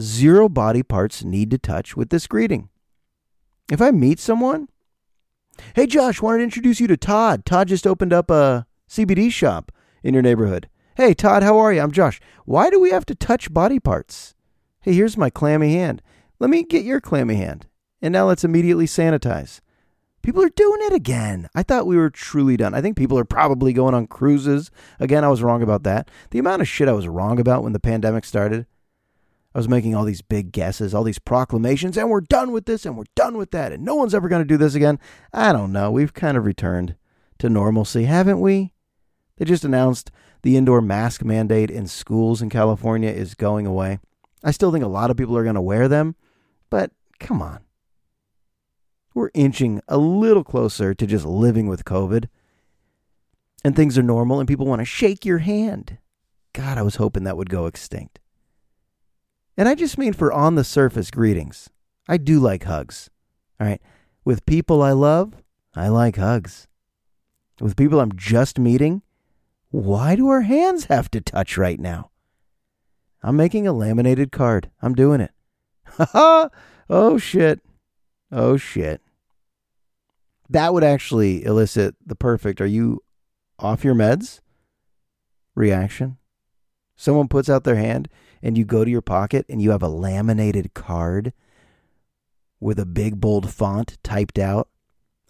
Zero 0.00 0.48
body 0.48 0.82
parts 0.82 1.22
need 1.22 1.50
to 1.50 1.58
touch 1.58 1.96
with 1.96 2.08
this 2.08 2.26
greeting. 2.26 2.70
If 3.70 3.82
I 3.82 3.90
meet 3.90 4.18
someone, 4.18 4.68
hey 5.74 5.86
Josh, 5.86 6.22
wanted 6.22 6.38
to 6.38 6.44
introduce 6.44 6.80
you 6.80 6.86
to 6.86 6.96
Todd. 6.96 7.44
Todd 7.44 7.68
just 7.68 7.86
opened 7.86 8.14
up 8.14 8.30
a 8.30 8.66
CBD 8.88 9.30
shop 9.30 9.70
in 10.02 10.14
your 10.14 10.22
neighborhood. 10.22 10.70
Hey 10.96 11.12
Todd, 11.12 11.42
how 11.42 11.58
are 11.58 11.72
you? 11.72 11.82
I'm 11.82 11.92
Josh. 11.92 12.18
Why 12.46 12.70
do 12.70 12.80
we 12.80 12.90
have 12.90 13.04
to 13.06 13.14
touch 13.14 13.52
body 13.52 13.78
parts? 13.78 14.34
Hey, 14.80 14.94
here's 14.94 15.18
my 15.18 15.28
clammy 15.28 15.74
hand. 15.74 16.00
Let 16.38 16.48
me 16.48 16.62
get 16.62 16.84
your 16.84 17.02
clammy 17.02 17.34
hand. 17.34 17.66
And 18.00 18.12
now 18.12 18.26
let's 18.26 18.44
immediately 18.44 18.86
sanitize. 18.86 19.60
People 20.22 20.42
are 20.42 20.50
doing 20.50 20.80
it 20.82 20.92
again. 20.92 21.48
I 21.54 21.62
thought 21.62 21.86
we 21.86 21.96
were 21.96 22.10
truly 22.10 22.56
done. 22.56 22.74
I 22.74 22.80
think 22.80 22.96
people 22.96 23.18
are 23.18 23.24
probably 23.24 23.72
going 23.72 23.94
on 23.94 24.06
cruises. 24.06 24.70
Again, 24.98 25.24
I 25.24 25.28
was 25.28 25.42
wrong 25.42 25.62
about 25.62 25.84
that. 25.84 26.10
The 26.30 26.38
amount 26.38 26.62
of 26.62 26.68
shit 26.68 26.88
I 26.88 26.92
was 26.92 27.08
wrong 27.08 27.38
about 27.38 27.62
when 27.62 27.72
the 27.72 27.80
pandemic 27.80 28.24
started. 28.24 28.66
I 29.54 29.58
was 29.58 29.68
making 29.68 29.94
all 29.94 30.04
these 30.04 30.22
big 30.22 30.52
guesses, 30.52 30.92
all 30.92 31.04
these 31.04 31.18
proclamations, 31.18 31.96
and 31.96 32.10
we're 32.10 32.20
done 32.20 32.52
with 32.52 32.66
this 32.66 32.84
and 32.84 32.96
we're 32.96 33.04
done 33.14 33.36
with 33.36 33.50
that, 33.52 33.72
and 33.72 33.84
no 33.84 33.94
one's 33.94 34.14
ever 34.14 34.28
going 34.28 34.42
to 34.42 34.46
do 34.46 34.58
this 34.58 34.74
again. 34.74 34.98
I 35.32 35.52
don't 35.52 35.72
know. 35.72 35.90
We've 35.90 36.12
kind 36.12 36.36
of 36.36 36.44
returned 36.44 36.96
to 37.38 37.48
normalcy, 37.48 38.04
haven't 38.04 38.40
we? 38.40 38.74
They 39.36 39.44
just 39.44 39.64
announced 39.64 40.10
the 40.42 40.56
indoor 40.56 40.80
mask 40.80 41.24
mandate 41.24 41.70
in 41.70 41.86
schools 41.86 42.42
in 42.42 42.50
California 42.50 43.10
is 43.10 43.34
going 43.34 43.66
away. 43.66 44.00
I 44.44 44.50
still 44.50 44.70
think 44.70 44.84
a 44.84 44.88
lot 44.88 45.10
of 45.10 45.16
people 45.16 45.36
are 45.36 45.44
going 45.44 45.54
to 45.54 45.60
wear 45.60 45.88
them, 45.88 46.14
but 46.70 46.92
come 47.18 47.40
on. 47.40 47.60
We're 49.18 49.30
inching 49.34 49.80
a 49.88 49.98
little 49.98 50.44
closer 50.44 50.94
to 50.94 51.04
just 51.04 51.24
living 51.24 51.66
with 51.66 51.84
COVID. 51.84 52.28
And 53.64 53.74
things 53.74 53.98
are 53.98 54.02
normal, 54.04 54.38
and 54.38 54.46
people 54.46 54.64
want 54.64 54.80
to 54.80 54.84
shake 54.84 55.24
your 55.24 55.38
hand. 55.38 55.98
God, 56.52 56.78
I 56.78 56.82
was 56.82 56.94
hoping 56.94 57.24
that 57.24 57.36
would 57.36 57.50
go 57.50 57.66
extinct. 57.66 58.20
And 59.56 59.68
I 59.68 59.74
just 59.74 59.98
mean 59.98 60.12
for 60.12 60.32
on 60.32 60.54
the 60.54 60.62
surface 60.62 61.10
greetings. 61.10 61.68
I 62.06 62.16
do 62.16 62.38
like 62.38 62.62
hugs. 62.62 63.10
All 63.60 63.66
right. 63.66 63.82
With 64.24 64.46
people 64.46 64.82
I 64.82 64.92
love, 64.92 65.34
I 65.74 65.88
like 65.88 66.14
hugs. 66.14 66.68
With 67.60 67.74
people 67.74 67.98
I'm 67.98 68.14
just 68.14 68.56
meeting, 68.56 69.02
why 69.70 70.14
do 70.14 70.28
our 70.28 70.42
hands 70.42 70.84
have 70.84 71.10
to 71.10 71.20
touch 71.20 71.58
right 71.58 71.80
now? 71.80 72.10
I'm 73.20 73.34
making 73.34 73.66
a 73.66 73.72
laminated 73.72 74.30
card. 74.30 74.70
I'm 74.80 74.94
doing 74.94 75.20
it. 75.20 75.32
Ha 75.96 76.04
ha! 76.12 76.48
Oh 76.88 77.18
shit. 77.18 77.58
Oh 78.30 78.56
shit. 78.56 79.02
That 80.50 80.72
would 80.72 80.84
actually 80.84 81.44
elicit 81.44 81.94
the 82.04 82.14
perfect, 82.14 82.60
are 82.60 82.66
you 82.66 83.02
off 83.58 83.84
your 83.84 83.94
meds? 83.94 84.40
Reaction. 85.54 86.16
Someone 86.96 87.28
puts 87.28 87.48
out 87.48 87.64
their 87.64 87.76
hand 87.76 88.08
and 88.42 88.56
you 88.56 88.64
go 88.64 88.84
to 88.84 88.90
your 88.90 89.02
pocket 89.02 89.44
and 89.48 89.60
you 89.60 89.70
have 89.70 89.82
a 89.82 89.88
laminated 89.88 90.74
card 90.74 91.32
with 92.60 92.78
a 92.78 92.86
big 92.86 93.20
bold 93.20 93.52
font 93.52 93.98
typed 94.02 94.38
out. 94.38 94.68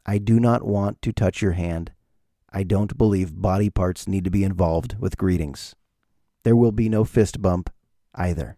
I 0.06 0.18
do 0.18 0.40
not 0.40 0.62
want 0.62 1.02
to 1.02 1.12
touch 1.12 1.42
your 1.42 1.52
hand. 1.52 1.92
I 2.50 2.62
don't 2.62 2.96
believe 2.96 3.42
body 3.42 3.68
parts 3.68 4.08
need 4.08 4.24
to 4.24 4.30
be 4.30 4.44
involved 4.44 4.96
with 4.98 5.18
greetings. 5.18 5.74
There 6.44 6.56
will 6.56 6.72
be 6.72 6.88
no 6.88 7.04
fist 7.04 7.42
bump 7.42 7.70
either. 8.14 8.56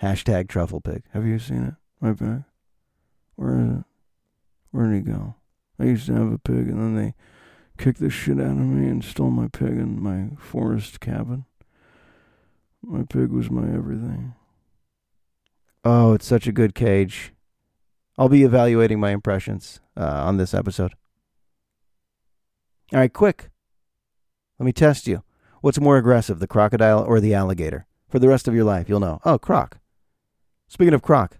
Hashtag 0.00 0.48
truffle 0.48 0.80
pig. 0.80 1.02
Have 1.12 1.26
you 1.26 1.40
seen 1.40 1.76
it? 2.02 2.18
Pig? 2.18 2.44
Where 3.34 3.58
is 3.58 3.70
it? 3.78 3.84
Where 4.70 4.86
did 4.86 4.96
he 4.96 5.00
go? 5.12 5.34
I 5.78 5.84
used 5.84 6.06
to 6.06 6.14
have 6.14 6.32
a 6.32 6.38
pig 6.38 6.68
and 6.68 6.78
then 6.78 6.96
they 6.96 7.14
kicked 7.82 8.00
the 8.00 8.10
shit 8.10 8.38
out 8.38 8.46
of 8.46 8.56
me 8.58 8.88
and 8.88 9.04
stole 9.04 9.30
my 9.30 9.48
pig 9.48 9.70
in 9.70 10.02
my 10.02 10.30
forest 10.38 11.00
cabin. 11.00 11.44
My 12.82 13.04
pig 13.04 13.30
was 13.30 13.50
my 13.50 13.68
everything. 13.72 14.34
Oh, 15.84 16.12
it's 16.12 16.26
such 16.26 16.46
a 16.46 16.52
good 16.52 16.74
cage. 16.74 17.32
I'll 18.16 18.28
be 18.28 18.42
evaluating 18.42 18.98
my 18.98 19.10
impressions 19.10 19.80
uh, 19.96 20.24
on 20.24 20.36
this 20.36 20.52
episode. 20.52 20.94
All 22.92 22.98
right, 22.98 23.12
quick. 23.12 23.50
Let 24.58 24.66
me 24.66 24.72
test 24.72 25.06
you. 25.06 25.22
What's 25.60 25.80
more 25.80 25.98
aggressive, 25.98 26.40
the 26.40 26.46
crocodile 26.46 27.00
or 27.00 27.20
the 27.20 27.34
alligator? 27.34 27.86
For 28.08 28.18
the 28.18 28.28
rest 28.28 28.48
of 28.48 28.54
your 28.54 28.64
life, 28.64 28.88
you'll 28.88 29.00
know. 29.00 29.20
Oh, 29.24 29.38
croc. 29.38 29.78
Speaking 30.66 30.94
of 30.94 31.02
croc, 31.02 31.37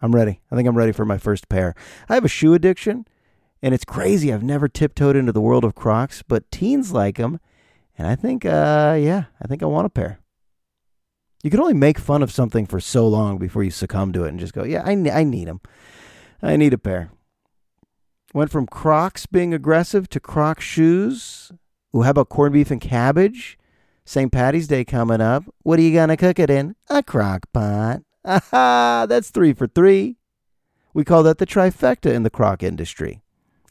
I'm 0.00 0.14
ready. 0.14 0.40
I 0.50 0.56
think 0.56 0.68
I'm 0.68 0.76
ready 0.76 0.92
for 0.92 1.04
my 1.04 1.18
first 1.18 1.48
pair. 1.48 1.74
I 2.08 2.14
have 2.14 2.24
a 2.24 2.28
shoe 2.28 2.54
addiction, 2.54 3.06
and 3.62 3.74
it's 3.74 3.84
crazy. 3.84 4.32
I've 4.32 4.42
never 4.42 4.68
tiptoed 4.68 5.16
into 5.16 5.32
the 5.32 5.40
world 5.40 5.64
of 5.64 5.74
crocs, 5.74 6.22
but 6.22 6.50
teens 6.50 6.92
like 6.92 7.16
them, 7.16 7.40
and 7.96 8.06
I 8.06 8.14
think, 8.14 8.44
uh, 8.44 8.96
yeah, 8.98 9.24
I 9.40 9.46
think 9.46 9.62
I 9.62 9.66
want 9.66 9.86
a 9.86 9.90
pair. 9.90 10.20
You 11.42 11.50
can 11.50 11.60
only 11.60 11.74
make 11.74 11.98
fun 11.98 12.22
of 12.22 12.32
something 12.32 12.66
for 12.66 12.80
so 12.80 13.06
long 13.06 13.38
before 13.38 13.62
you 13.62 13.70
succumb 13.70 14.12
to 14.12 14.24
it 14.24 14.30
and 14.30 14.40
just 14.40 14.52
go, 14.52 14.64
yeah, 14.64 14.82
I, 14.84 14.92
I 14.92 15.24
need 15.24 15.48
them. 15.48 15.60
I 16.42 16.56
need 16.56 16.72
a 16.72 16.78
pair. 16.78 17.10
Went 18.34 18.50
from 18.50 18.66
Crocs 18.66 19.26
being 19.26 19.54
aggressive 19.54 20.08
to 20.10 20.20
Croc 20.20 20.60
shoes. 20.60 21.52
Ooh, 21.94 22.02
how 22.02 22.10
about 22.10 22.28
corned 22.28 22.52
beef 22.52 22.70
and 22.70 22.80
cabbage? 22.80 23.58
St. 24.04 24.30
Patty's 24.30 24.68
Day 24.68 24.84
coming 24.84 25.20
up. 25.20 25.44
What 25.62 25.78
are 25.78 25.82
you 25.82 25.92
going 25.92 26.10
to 26.10 26.16
cook 26.16 26.38
it 26.38 26.50
in? 26.50 26.76
A 26.88 27.02
crock 27.02 27.46
pot. 27.52 28.02
Aha, 28.26 29.06
that's 29.08 29.30
three 29.30 29.52
for 29.52 29.66
three. 29.66 30.16
We 30.92 31.04
call 31.04 31.22
that 31.22 31.38
the 31.38 31.46
trifecta 31.46 32.12
in 32.12 32.22
the 32.22 32.30
croc 32.30 32.62
industry. 32.62 33.22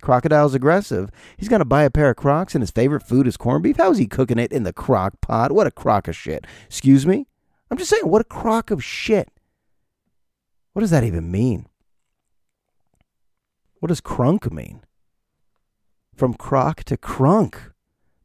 Crocodile's 0.02 0.54
aggressive. 0.54 1.10
He's 1.36 1.50
going 1.50 1.60
to 1.60 1.65
buy 1.65 1.84
a 1.84 1.89
pair 1.89 2.12
of 2.12 2.15
crocs 2.15 2.56
and 2.56 2.62
his 2.62 2.72
favorite 2.72 3.04
food 3.04 3.28
is 3.28 3.38
corned 3.38 3.63
beef. 3.63 3.78
How's 3.78 3.98
he 3.98 4.08
cooking 4.08 4.38
it 4.38 4.52
in 4.52 4.63
the 4.63 4.72
crock 4.72 5.20
pot? 5.20 5.52
What 5.52 5.68
a 5.68 5.72
crock 5.72 6.08
of 6.08 6.15
shit. 6.15 6.46
Excuse 6.68 7.06
me? 7.06 7.28
I'm 7.70 7.78
just 7.78 7.89
saying, 7.89 8.08
what 8.08 8.22
a 8.22 8.26
crock 8.26 8.70
of 8.72 8.84
shit. 8.84 9.30
What 10.74 10.82
does 10.82 10.91
that 10.91 11.04
even 11.04 11.32
mean? 11.32 11.68
What 13.80 13.89
does 13.89 14.02
crunk 14.02 14.52
mean? 14.52 14.82
From 16.15 16.34
croc 16.34 16.84
to 16.86 16.98
crunk. 16.98 17.72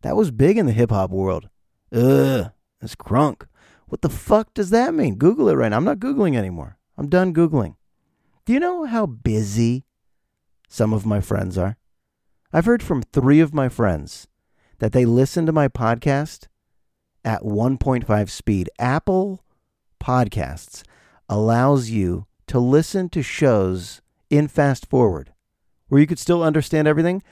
That 0.03 0.17
was 0.17 0.31
big 0.31 0.59
in 0.59 0.67
the 0.67 0.73
hip 0.73 0.91
hop 0.91 1.11
world. 1.11 1.49
Ugh, 1.93 2.51
it's 2.81 2.95
crunk. 2.95 3.47
What 3.91 4.03
the 4.03 4.09
fuck 4.09 4.55
does 4.55 4.71
that 4.71 4.95
mean? 4.95 5.17
Google 5.17 5.49
it 5.49 5.55
right 5.55 5.69
now. 5.69 5.77
I'm 5.77 5.85
not 5.85 5.99
Googling 5.99 6.37
anymore. 6.37 6.79
I'm 6.97 7.09
done 7.09 7.35
Googling. 7.35 7.75
Do 8.45 8.53
you 8.53 8.61
know 8.61 8.85
how 8.85 9.05
busy 9.05 9.85
some 10.69 10.93
of 10.93 11.05
my 11.05 11.21
friends 11.21 11.59
are? 11.59 11.77
I've 12.53 12.67
heard 12.67 12.85
from 12.85 13.03
three 13.03 13.41
of 13.41 13.53
my 13.53 13.69
friends 13.69 14.29
that 14.79 14.93
they 14.93 15.05
listen 15.05 15.45
to 15.47 15.53
my 15.53 15.67
podcast 15.67 16.47
at 17.25 17.43
1.5 17.43 18.31
speed. 18.31 18.71
Apple 18.79 19.45
Podcasts 20.01 20.85
allows 21.29 21.91
you 21.91 22.27
to 22.47 22.61
listen 22.61 23.09
to 23.09 23.23
shows 23.23 24.03
in 24.31 24.47
fast 24.47 24.87
forward 24.87 25.33
where 25.89 26.01
you 26.01 26.07
could 26.07 26.19
still 26.21 26.45
understand 26.45 26.87
everything, 26.87 27.25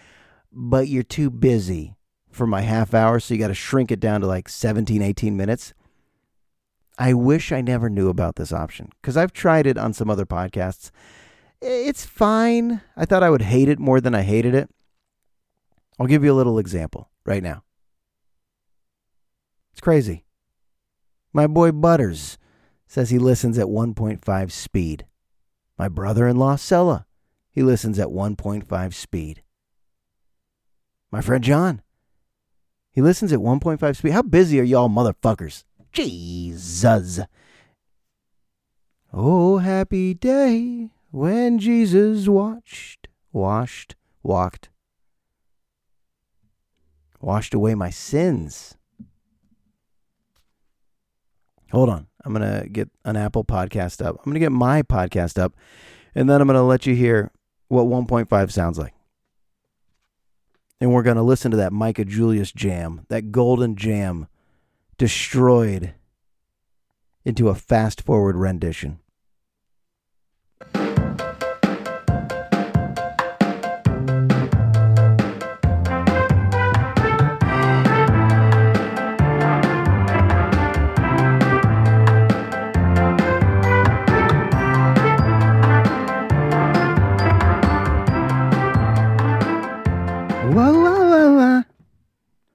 but 0.51 0.89
you're 0.89 1.05
too 1.05 1.31
busy 1.31 1.95
for 2.33 2.49
my 2.49 2.63
half 2.63 2.95
hour, 2.95 3.21
so 3.21 3.33
you 3.33 3.39
got 3.39 3.49
to 3.49 3.55
shrink 3.55 3.93
it 3.93 4.01
down 4.01 4.21
to 4.23 4.27
like 4.27 4.49
17, 4.49 5.01
18 5.03 5.37
minutes. 5.37 5.73
I 6.99 7.15
wish 7.15 7.53
I 7.53 7.61
never 7.61 7.89
knew 7.89 8.09
about 8.09 8.35
this 8.35 8.53
option 8.53 8.91
because 9.01 9.17
I've 9.17 9.33
tried 9.33 9.69
it 9.69 9.79
on 9.79 9.93
some 9.93 10.11
other 10.11 10.27
podcasts. 10.27 10.91
It's 11.63 12.05
fine. 12.05 12.81
I 12.97 13.05
thought 13.05 13.23
I 13.23 13.31
would 13.31 13.43
hate 13.43 13.69
it 13.69 13.79
more 13.79 14.01
than 14.01 14.17
I 14.17 14.23
hated 14.23 14.55
it. 14.55 14.69
I'll 15.99 16.09
give 16.09 16.25
you 16.25 16.33
a 16.33 16.35
little 16.35 16.59
example 16.59 17.09
right 17.25 17.43
now. 17.43 17.63
It's 19.73 19.81
crazy. 19.81 20.25
My 21.33 21.47
boy 21.47 21.71
Butters 21.71 22.37
says 22.89 23.11
he 23.11 23.19
listens 23.19 23.59
at 23.59 23.67
1.5 23.67 24.51
speed. 24.51 25.07
My 25.79 25.89
brother 25.89 26.27
in 26.27 26.37
law, 26.37 26.57
Sella, 26.57 27.07
he 27.53 27.63
listens 27.63 27.99
at 28.01 28.09
1.5 28.09 28.95
speed. 28.95 29.43
My 31.13 31.21
friend 31.21 31.45
John, 31.45 31.83
he 32.91 33.03
listens 33.03 33.33
at 33.33 33.39
1.5 33.39 33.97
speed. 33.97 34.13
How 34.13 34.23
busy 34.23 34.59
are 34.59 34.65
y'all 34.65 34.89
motherfuckers? 34.89 35.65
Jesus. 35.93 37.21
Oh, 39.13 39.59
happy 39.59 40.15
day 40.15 40.91
when 41.11 41.59
Jesus 41.59 42.29
watched, 42.29 43.09
washed, 43.33 43.97
walked, 44.23 44.69
washed 47.21 47.55
away 47.55 47.75
my 47.75 47.91
sins. 47.91 48.77
Hold 51.73 51.89
on. 51.89 52.07
I'm 52.25 52.35
going 52.35 52.63
to 52.63 52.69
get 52.69 52.91
an 53.05 53.17
Apple 53.17 53.45
podcast 53.45 54.05
up. 54.05 54.17
I'm 54.19 54.25
going 54.25 54.35
to 54.35 54.41
get 54.41 54.53
my 54.53 54.83
podcast 54.83 55.39
up, 55.39 55.55
and 56.15 56.29
then 56.29 56.41
I'm 56.41 56.47
going 56.47 56.57
to 56.57 56.63
let 56.63 56.87
you 56.87 56.95
hear 56.95 57.31
what 57.69 57.85
1.5 57.85 58.51
sounds 58.51 58.79
like. 58.79 58.95
And 60.81 60.93
we're 60.93 61.03
going 61.03 61.17
to 61.17 61.23
listen 61.23 61.51
to 61.51 61.57
that 61.57 61.73
Micah 61.73 62.05
Julius 62.05 62.53
jam, 62.53 63.07
that 63.09 63.33
golden 63.33 63.77
jam, 63.77 64.29
destroyed 64.99 65.95
into 67.25 67.49
a 67.49 67.55
fast 67.55 68.03
forward 68.03 68.37
rendition. 68.37 68.99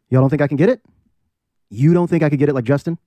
Y'all 0.10 0.22
don't 0.22 0.30
think 0.30 0.44
I 0.44 0.48
can 0.48 0.58
get 0.58 0.70
it? 0.70 0.80
You 1.76 1.92
don't 1.96 2.08
think 2.08 2.22
I 2.22 2.30
could 2.30 2.38
get 2.38 2.50
it 2.50 2.54
like 2.54 2.66
Justin? 2.66 3.00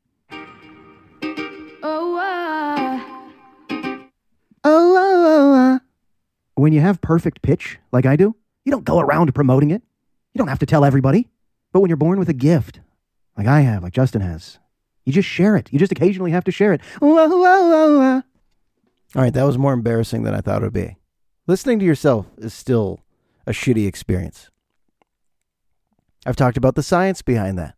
Oh, 1.85 2.17
uh, 2.19 3.01
Oh, 3.71 4.97
oh, 4.97 4.97
oh, 4.99 5.55
oh. 5.55 5.81
When 6.57 6.73
you 6.73 6.81
have 6.81 7.01
perfect 7.01 7.43
pitch, 7.43 7.79
like 7.93 8.07
I 8.07 8.17
do, 8.17 8.35
you 8.65 8.73
don't 8.73 8.85
go 8.85 8.99
around 8.99 9.33
promoting 9.37 9.71
it. 9.71 9.83
You 10.35 10.41
don't 10.41 10.49
have 10.49 10.59
to 10.59 10.67
tell 10.67 10.85
everybody. 10.85 11.29
But 11.73 11.79
when 11.79 11.91
you're 11.91 11.97
born 11.97 12.19
with 12.19 12.29
a 12.29 12.35
gift, 12.35 12.81
like 13.39 13.47
I 13.47 13.61
have, 13.61 13.85
like 13.85 13.93
Justin 13.93 14.21
has, 14.23 14.59
you 15.05 15.13
just 15.13 15.29
share 15.29 15.55
it. 15.55 15.73
You 15.73 15.79
just 15.79 15.93
occasionally 15.93 16.33
have 16.33 16.43
to 16.43 16.51
share 16.51 16.73
it. 16.73 16.81
Whoa, 16.99 17.15
whoa, 17.15 17.39
whoa, 17.39 17.99
whoa. 18.01 18.23
All 19.15 19.23
right, 19.23 19.33
that 19.33 19.45
was 19.45 19.57
more 19.57 19.75
embarrassing 19.75 20.25
than 20.25 20.35
I 20.35 20.41
thought 20.41 20.63
it 20.63 20.67
would 20.67 20.73
be. 20.73 20.97
Listening 21.47 21.79
to 21.79 21.85
yourself 21.85 22.27
is 22.37 22.53
still 22.53 22.99
a 23.47 23.53
shitty 23.53 23.87
experience. 23.87 24.51
I've 26.27 26.35
talked 26.35 26.57
about 26.57 26.75
the 26.75 26.83
science 26.83 27.23
behind 27.23 27.57
that. 27.61 27.76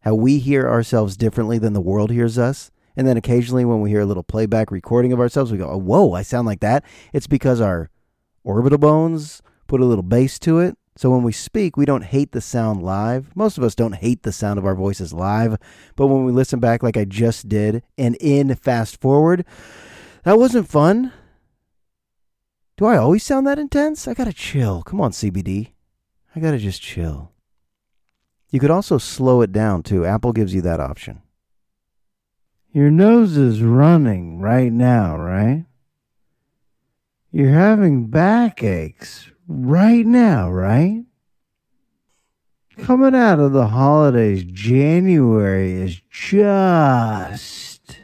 How 0.00 0.14
we 0.14 0.38
hear 0.38 0.68
ourselves 0.68 1.16
differently 1.16 1.58
than 1.58 1.72
the 1.72 1.80
world 1.80 2.10
hears 2.10 2.38
us. 2.38 2.70
And 2.96 3.06
then 3.06 3.16
occasionally, 3.16 3.64
when 3.64 3.80
we 3.80 3.90
hear 3.90 4.00
a 4.00 4.06
little 4.06 4.22
playback 4.22 4.70
recording 4.70 5.12
of 5.12 5.20
ourselves, 5.20 5.52
we 5.52 5.58
go, 5.58 5.70
oh, 5.70 5.76
Whoa, 5.76 6.12
I 6.12 6.22
sound 6.22 6.46
like 6.46 6.60
that. 6.60 6.84
It's 7.12 7.26
because 7.26 7.60
our 7.60 7.90
orbital 8.42 8.78
bones 8.78 9.42
put 9.66 9.80
a 9.80 9.84
little 9.84 10.02
bass 10.02 10.38
to 10.40 10.58
it. 10.58 10.76
So 10.96 11.10
when 11.10 11.22
we 11.22 11.30
speak, 11.30 11.76
we 11.76 11.84
don't 11.84 12.02
hate 12.02 12.32
the 12.32 12.40
sound 12.40 12.82
live. 12.82 13.36
Most 13.36 13.56
of 13.56 13.62
us 13.62 13.76
don't 13.76 13.94
hate 13.94 14.24
the 14.24 14.32
sound 14.32 14.58
of 14.58 14.66
our 14.66 14.74
voices 14.74 15.12
live. 15.12 15.56
But 15.94 16.08
when 16.08 16.24
we 16.24 16.32
listen 16.32 16.58
back, 16.58 16.82
like 16.82 16.96
I 16.96 17.04
just 17.04 17.48
did, 17.48 17.84
and 17.96 18.16
in 18.16 18.52
fast 18.56 19.00
forward, 19.00 19.44
that 20.24 20.40
wasn't 20.40 20.68
fun. 20.68 21.12
Do 22.76 22.86
I 22.86 22.96
always 22.96 23.22
sound 23.22 23.46
that 23.46 23.60
intense? 23.60 24.08
I 24.08 24.14
gotta 24.14 24.32
chill. 24.32 24.82
Come 24.82 25.00
on, 25.00 25.12
CBD. 25.12 25.72
I 26.34 26.40
gotta 26.40 26.58
just 26.58 26.82
chill. 26.82 27.30
You 28.50 28.60
could 28.60 28.70
also 28.70 28.98
slow 28.98 29.40
it 29.42 29.52
down 29.52 29.82
too. 29.82 30.06
Apple 30.06 30.32
gives 30.32 30.54
you 30.54 30.62
that 30.62 30.80
option. 30.80 31.20
Your 32.72 32.90
nose 32.90 33.36
is 33.36 33.62
running 33.62 34.40
right 34.40 34.72
now, 34.72 35.16
right? 35.16 35.66
You're 37.30 37.52
having 37.52 38.06
backaches 38.06 39.30
right 39.46 40.06
now, 40.06 40.50
right? 40.50 41.04
Coming 42.78 43.14
out 43.14 43.38
of 43.40 43.52
the 43.52 43.68
holidays, 43.68 44.44
January 44.44 45.72
is 45.72 46.00
just 46.10 47.98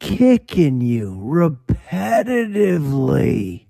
kicking 0.00 0.80
you 0.80 1.12
repetitively 1.12 3.66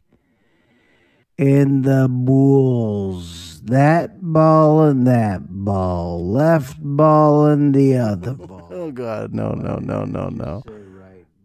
in 1.36 1.82
the 1.82 2.06
bulls. 2.08 3.53
That 3.64 4.20
ball 4.20 4.82
and 4.84 5.06
that 5.06 5.40
ball. 5.48 6.22
Left 6.30 6.76
ball 6.80 7.46
and 7.46 7.74
the 7.74 7.96
other 7.96 8.34
ball. 8.34 8.68
Oh, 8.70 8.90
God. 8.90 9.32
No, 9.32 9.52
no, 9.52 9.76
no, 9.76 10.04
no, 10.04 10.28
no. 10.28 10.62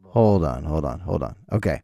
Hold 0.03 0.43
on, 0.43 0.65
hold 0.65 0.83
on, 0.83 0.99
hold 0.99 1.23
on. 1.23 1.35
Okay. 1.49 1.81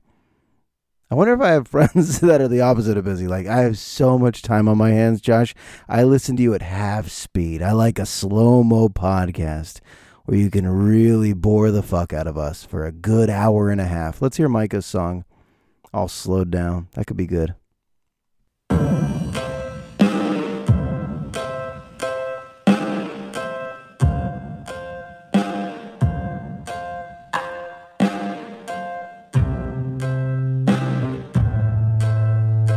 I 1.09 1.15
wonder 1.15 1.33
if 1.33 1.39
I 1.39 1.51
have 1.51 1.67
friends 1.69 2.19
that 2.19 2.41
are 2.41 2.49
the 2.49 2.59
opposite 2.59 2.97
of 2.97 3.05
busy. 3.05 3.27
Like, 3.27 3.47
I 3.47 3.59
have 3.61 3.77
so 3.77 4.19
much 4.19 4.41
time 4.41 4.67
on 4.67 4.77
my 4.77 4.91
hands, 4.91 5.21
Josh. 5.21 5.55
I 5.87 6.03
listen 6.03 6.35
to 6.35 6.43
you 6.43 6.53
at 6.53 6.61
half 6.61 7.07
speed. 7.07 7.61
I 7.61 7.71
like 7.71 7.97
a 7.97 8.05
slow 8.05 8.61
mo 8.61 8.89
podcast 8.89 9.79
where 10.25 10.37
you 10.37 10.49
can 10.49 10.67
really 10.67 11.31
bore 11.31 11.71
the 11.71 11.83
fuck 11.83 12.11
out 12.11 12.27
of 12.27 12.37
us 12.37 12.65
for 12.65 12.85
a 12.85 12.91
good 12.91 13.29
hour 13.29 13.69
and 13.69 13.79
a 13.79 13.85
half. 13.85 14.21
Let's 14.21 14.35
hear 14.35 14.49
Micah's 14.49 14.85
song. 14.85 15.23
All 15.93 16.09
slowed 16.09 16.51
down. 16.51 16.89
That 16.95 17.07
could 17.07 17.15
be 17.15 17.27
good. 17.27 17.55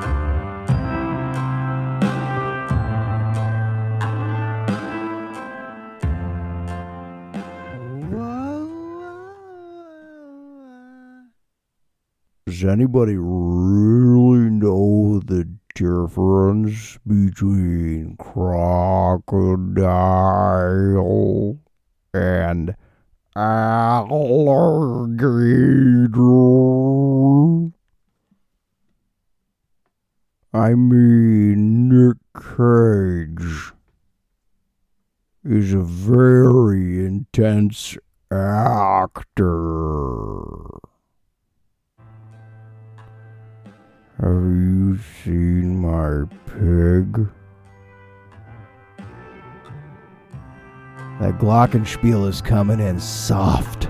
Does 12.54 12.66
anybody 12.66 13.16
really 13.18 14.52
know 14.52 15.20
the 15.26 15.50
difference 15.74 17.00
between 17.00 18.16
crocodile 18.18 19.24
and 22.14 22.76
alligator? 23.36 24.12
I 30.54 30.76
mean, 30.76 31.90
Nick 31.90 32.18
Cage 32.36 33.74
is 35.44 35.74
a 35.74 35.82
very 35.82 37.04
intense 37.04 37.98
actor. 38.32 40.33
Have 44.24 44.32
you 44.32 44.98
seen 45.22 45.80
my 45.80 46.24
pig? 46.46 47.28
That 51.20 51.38
Glockenspiel 51.40 52.30
is 52.30 52.42
coming 52.42 52.80
in 52.80 53.02
soft. 53.02 53.90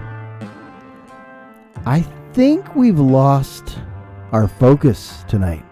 I 1.86 2.02
think 2.34 2.76
we've 2.76 2.98
lost 2.98 3.78
our 4.32 4.48
focus 4.48 5.24
tonight. 5.28 5.64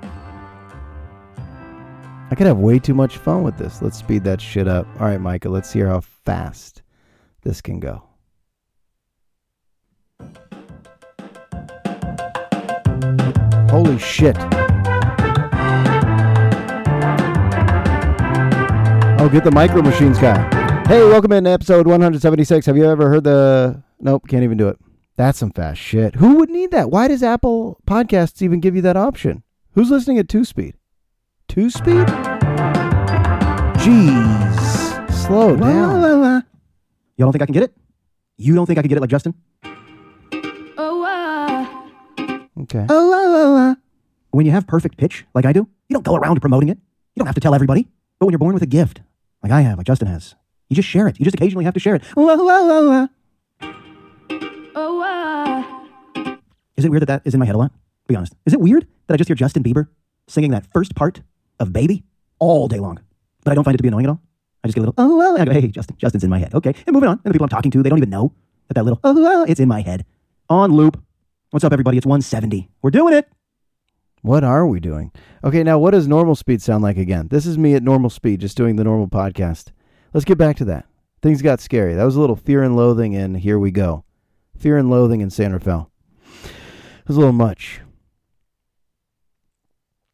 I 2.30 2.36
could 2.36 2.46
have 2.46 2.60
way 2.60 2.78
too 2.78 2.94
much 2.94 3.18
fun 3.18 3.42
with 3.42 3.58
this. 3.58 3.82
Let's 3.82 3.98
speed 3.98 4.24
that 4.26 4.40
shit 4.40 4.68
up. 4.68 4.86
All 5.00 5.08
right, 5.08 5.20
Micah, 5.20 5.50
let's 5.50 5.74
hear 5.74 5.88
how 5.88 6.02
fast 6.02 6.84
this 7.42 7.62
can 7.62 7.80
go. 7.80 8.11
Holy 13.72 13.98
shit. 14.00 14.36
Oh, 19.18 19.30
get 19.32 19.46
the 19.46 19.52
micro 19.54 19.82
machines 19.82 20.20
guy. 20.20 20.42
Hey, 20.90 21.00
welcome 21.06 21.32
in 21.32 21.46
to 21.46 21.52
episode 21.52 21.88
176. 21.88 22.66
Have 22.66 22.76
you 22.76 22.84
ever 22.84 23.08
heard 23.08 23.24
the. 23.24 23.82
Nope, 24.02 24.28
can't 24.28 24.44
even 24.44 24.58
do 24.58 24.68
it. 24.68 24.78
That's 25.16 25.40
some 25.40 25.52
fast 25.52 25.80
shit. 25.80 26.16
Who 26.16 26.36
would 26.36 26.50
need 26.50 26.72
that? 26.72 26.92
Why 26.92 27.08
does 27.08 27.24
Apple 27.24 27.80
Podcasts 27.88 28.42
even 28.42 28.60
give 28.60 28.76
you 28.76 28.82
that 28.82 28.98
option? 28.98 29.42
Who's 29.72 29.90
listening 29.90 30.18
at 30.18 30.28
two 30.28 30.44
speed? 30.44 30.76
Two 31.48 31.70
speed? 31.70 32.08
Jeez. 33.78 35.12
Slow 35.14 35.56
down. 35.56 36.44
Y'all 37.16 37.28
don't 37.28 37.32
think 37.32 37.42
I 37.42 37.46
can 37.46 37.54
get 37.54 37.64
it? 37.64 37.74
You 38.36 38.54
don't 38.54 38.66
think 38.66 38.80
I 38.80 38.82
can 38.82 38.90
get 38.90 38.98
it 38.98 39.02
like 39.02 39.10
Justin? 39.10 39.34
Oh, 42.90 43.14
uh. 43.14 43.72
Okay. 43.72 43.80
When 44.32 44.46
you 44.46 44.52
have 44.52 44.68
perfect 44.68 44.98
pitch, 44.98 45.26
like 45.34 45.46
I 45.46 45.54
do, 45.54 45.68
you 45.90 45.94
don't 45.94 46.06
go 46.06 46.16
around 46.16 46.40
promoting 46.42 46.70
it. 46.70 46.78
You 47.16 47.20
don't 47.20 47.28
have 47.28 47.36
to 47.36 47.42
tell 47.42 47.56
everybody. 47.56 47.88
But 48.20 48.28
when 48.28 48.34
you're 48.34 48.40
born 48.40 48.54
with 48.54 48.64
a 48.64 48.68
gift, 48.68 49.02
like 49.44 49.52
I 49.52 49.62
have, 49.62 49.78
like 49.78 49.88
Justin 49.88 50.08
has, 50.08 50.36
you 50.70 50.76
just 50.76 50.88
share 50.88 51.08
it. 51.08 51.20
You 51.20 51.26
just 51.26 51.36
occasionally 51.36 51.66
have 51.66 51.74
to 51.74 51.80
share 51.80 51.96
it. 51.96 52.04
Oh, 52.16 53.10
uh. 55.04 56.38
Is 56.78 56.86
it 56.86 56.90
weird 56.90 57.02
that 57.02 57.08
that 57.08 57.22
is 57.26 57.34
in 57.34 57.40
my 57.40 57.46
head 57.46 57.56
a 57.56 57.58
lot? 57.58 57.72
Be 58.08 58.16
honest. 58.16 58.36
Is 58.46 58.54
it 58.54 58.60
weird 58.60 58.88
that 59.08 59.16
I 59.16 59.18
just 59.18 59.28
hear 59.28 59.36
Justin 59.36 59.64
Bieber 59.64 59.88
singing 60.28 60.52
that 60.52 60.66
first 60.74 60.96
part 60.96 61.22
of 61.60 61.74
Baby 61.74 62.04
all 62.40 62.68
day 62.68 62.80
long? 62.80 63.00
But 63.44 63.52
I 63.52 63.56
don't 63.56 63.64
find 63.64 63.76
it 63.76 63.78
to 63.78 63.84
be 63.84 63.90
annoying 63.90 64.06
at 64.06 64.10
all. 64.10 64.22
I 64.64 64.68
just 64.68 64.76
get 64.76 64.82
a 64.82 64.86
little, 64.86 64.94
oh, 64.98 65.18
well, 65.18 65.36
and 65.36 65.50
I 65.50 65.54
go, 65.54 65.60
hey, 65.60 65.68
Justin, 65.68 65.98
Justin's 65.98 66.24
in 66.24 66.30
my 66.30 66.38
head. 66.38 66.54
Okay, 66.54 66.74
and 66.86 66.94
moving 66.94 67.10
on. 67.10 67.20
And 67.24 67.26
the 67.26 67.34
people 67.34 67.46
I'm 67.46 67.50
talking 67.50 67.72
to, 67.72 67.82
they 67.84 67.90
don't 67.90 67.98
even 67.98 68.12
know 68.12 68.34
that 68.68 68.76
that 68.76 68.84
little, 68.84 69.00
oh, 69.04 69.14
well, 69.14 69.44
it's 69.48 69.60
in 69.60 69.68
my 69.68 69.82
head. 69.82 70.06
On 70.50 70.72
loop. 70.72 71.02
What's 71.52 71.66
up, 71.66 71.74
everybody? 71.74 71.98
It's 71.98 72.06
170. 72.06 72.70
We're 72.82 72.92
doing 72.92 73.14
it. 73.14 73.28
What 74.22 74.46
are 74.46 74.66
we 74.66 74.80
doing? 74.80 75.12
Okay, 75.44 75.64
now 75.64 75.78
what 75.80 75.92
does 75.92 76.08
normal 76.08 76.34
speed 76.34 76.62
sound 76.62 76.82
like 76.82 76.96
again? 76.96 77.28
This 77.28 77.46
is 77.46 77.58
me 77.58 77.76
at 77.76 77.84
normal 77.84 78.10
speed, 78.10 78.40
just 78.40 78.56
doing 78.56 78.78
the 78.78 78.86
normal 78.86 79.10
podcast. 79.10 79.74
Let's 80.14 80.24
get 80.24 80.38
back 80.38 80.56
to 80.58 80.66
that. 80.66 80.86
Things 81.22 81.42
got 81.42 81.60
scary. 81.60 81.94
That 81.94 82.06
was 82.06 82.16
a 82.16 82.22
little 82.22 82.38
fear 82.38 82.64
and 82.64 82.78
loathing, 82.78 83.18
and 83.18 83.36
here 83.36 83.60
we 83.60 83.70
go. 83.70 84.06
Fear 84.58 84.78
and 84.78 84.90
loathing 84.90 85.20
in 85.20 85.30
San 85.30 85.52
Rafael. 85.52 85.92
It 86.46 87.08
was 87.10 87.18
a 87.18 87.20
little 87.20 87.34
much. 87.34 87.82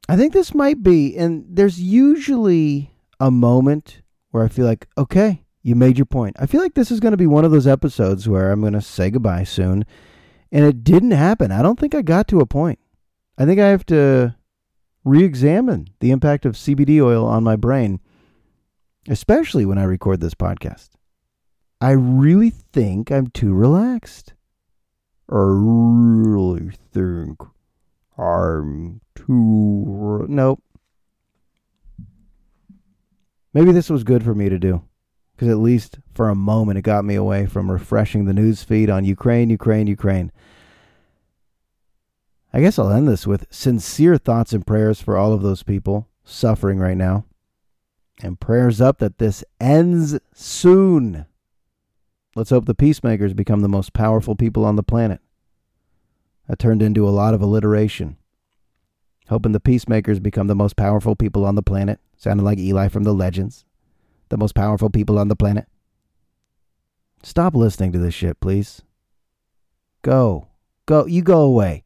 I 0.09 0.17
think 0.17 0.33
this 0.33 0.55
might 0.55 0.81
be, 0.81 1.15
and 1.15 1.45
there's 1.47 1.79
usually 1.79 2.89
a 3.19 3.29
moment 3.29 4.01
where 4.31 4.43
I 4.43 4.47
feel 4.47 4.65
like, 4.65 4.87
okay, 4.97 5.43
you 5.61 5.75
made 5.75 5.99
your 5.99 6.07
point. 6.07 6.35
I 6.39 6.47
feel 6.47 6.63
like 6.63 6.73
this 6.73 6.89
is 6.89 6.99
going 6.99 7.11
to 7.11 7.17
be 7.17 7.27
one 7.27 7.45
of 7.45 7.51
those 7.51 7.67
episodes 7.67 8.27
where 8.27 8.51
I'm 8.51 8.61
going 8.61 8.73
to 8.73 8.81
say 8.81 9.11
goodbye 9.11 9.43
soon. 9.43 9.85
And 10.51 10.65
it 10.65 10.83
didn't 10.83 11.11
happen. 11.11 11.51
I 11.51 11.61
don't 11.61 11.79
think 11.79 11.93
I 11.93 12.01
got 12.01 12.27
to 12.29 12.39
a 12.39 12.45
point. 12.45 12.79
I 13.37 13.45
think 13.45 13.59
I 13.59 13.67
have 13.67 13.85
to 13.87 14.35
re 15.03 15.23
examine 15.23 15.87
the 15.99 16.11
impact 16.11 16.45
of 16.45 16.55
CBD 16.55 17.01
oil 17.01 17.25
on 17.25 17.43
my 17.43 17.55
brain, 17.55 17.99
especially 19.07 19.65
when 19.65 19.77
I 19.77 19.83
record 19.83 20.21
this 20.21 20.33
podcast. 20.33 20.89
I 21.79 21.91
really 21.91 22.49
think 22.49 23.11
I'm 23.11 23.27
too 23.27 23.53
relaxed. 23.53 24.33
I 25.29 25.35
really 25.35 26.71
think 26.91 27.41
I'm 28.17 29.01
too. 29.15 29.83
Re- 29.85 30.25
nope. 30.29 30.63
Maybe 33.53 33.71
this 33.71 33.89
was 33.89 34.03
good 34.03 34.23
for 34.23 34.33
me 34.33 34.49
to 34.49 34.57
do. 34.57 34.86
Because 35.37 35.49
at 35.49 35.59
least 35.59 35.99
for 36.15 36.29
a 36.29 36.35
moment 36.35 36.79
it 36.79 36.81
got 36.81 37.05
me 37.05 37.13
away 37.13 37.45
from 37.45 37.69
refreshing 37.69 38.25
the 38.25 38.33
news 38.33 38.63
feed 38.63 38.89
on 38.89 39.05
Ukraine, 39.05 39.51
Ukraine, 39.51 39.85
Ukraine. 39.85 40.31
I 42.51 42.59
guess 42.59 42.79
I'll 42.79 42.89
end 42.89 43.07
this 43.07 43.27
with 43.27 43.45
sincere 43.51 44.17
thoughts 44.17 44.51
and 44.51 44.65
prayers 44.65 44.99
for 44.99 45.15
all 45.15 45.33
of 45.33 45.43
those 45.43 45.61
people 45.61 46.07
suffering 46.23 46.79
right 46.79 46.97
now. 46.97 47.25
And 48.23 48.39
prayers 48.39 48.81
up 48.81 48.97
that 48.97 49.19
this 49.19 49.43
ends 49.61 50.19
soon. 50.33 51.27
Let's 52.35 52.49
hope 52.49 52.65
the 52.65 52.73
peacemakers 52.73 53.35
become 53.35 53.61
the 53.61 53.69
most 53.69 53.93
powerful 53.93 54.35
people 54.35 54.65
on 54.65 54.75
the 54.75 54.81
planet. 54.81 55.21
That 56.47 56.57
turned 56.57 56.81
into 56.81 57.07
a 57.07 57.11
lot 57.11 57.35
of 57.35 57.43
alliteration. 57.43 58.17
Hoping 59.29 59.51
the 59.51 59.59
peacemakers 59.59 60.19
become 60.19 60.47
the 60.47 60.55
most 60.55 60.75
powerful 60.75 61.15
people 61.15 61.45
on 61.45 61.53
the 61.53 61.61
planet. 61.61 61.99
Sounded 62.15 62.41
like 62.41 62.57
Eli 62.57 62.87
from 62.87 63.03
the 63.03 63.13
Legends. 63.13 63.65
The 64.29 64.37
most 64.37 64.55
powerful 64.55 64.89
people 64.89 65.17
on 65.17 65.27
the 65.27 65.35
planet. 65.35 65.67
Stop 67.23 67.55
listening 67.55 67.91
to 67.93 67.99
this 67.99 68.13
shit, 68.13 68.39
please. 68.39 68.81
Go. 70.01 70.47
Go. 70.85 71.05
You 71.05 71.21
go 71.21 71.41
away. 71.41 71.83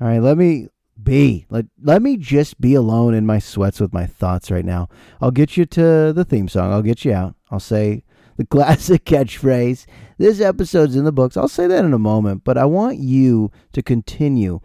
All 0.00 0.08
right, 0.08 0.20
let 0.20 0.38
me 0.38 0.68
be. 1.02 1.46
Let, 1.50 1.66
let 1.82 2.02
me 2.02 2.16
just 2.16 2.60
be 2.60 2.74
alone 2.74 3.14
in 3.14 3.26
my 3.26 3.38
sweats 3.38 3.80
with 3.80 3.92
my 3.92 4.06
thoughts 4.06 4.50
right 4.50 4.64
now. 4.64 4.88
I'll 5.20 5.30
get 5.30 5.56
you 5.56 5.64
to 5.66 6.12
the 6.12 6.24
theme 6.24 6.48
song. 6.48 6.72
I'll 6.72 6.82
get 6.82 7.04
you 7.04 7.12
out. 7.12 7.34
I'll 7.50 7.60
say 7.60 8.04
the 8.36 8.46
classic 8.50 9.04
catchphrase. 9.04 9.86
This 10.18 10.40
episode's 10.40 10.96
in 10.96 11.04
the 11.04 11.12
books. 11.12 11.36
I'll 11.36 11.48
say 11.48 11.66
that 11.66 11.84
in 11.84 11.92
a 11.92 11.98
moment, 11.98 12.44
but 12.44 12.58
I 12.58 12.64
want 12.64 12.98
you 12.98 13.50
to 13.72 13.82
continue 13.82 14.60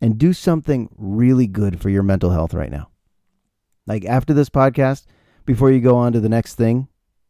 and 0.00 0.18
do 0.18 0.32
something 0.32 0.88
really 0.96 1.46
good 1.46 1.80
for 1.80 1.90
your 1.90 2.02
mental 2.02 2.30
health 2.30 2.54
right 2.54 2.70
now. 2.70 2.88
Like 3.86 4.04
after 4.04 4.34
this 4.34 4.50
podcast, 4.50 5.06
before 5.48 5.70
you 5.70 5.80
go 5.80 5.96
on 5.96 6.12
to 6.12 6.20
the 6.20 6.28
next 6.28 6.56
thing, 6.56 6.88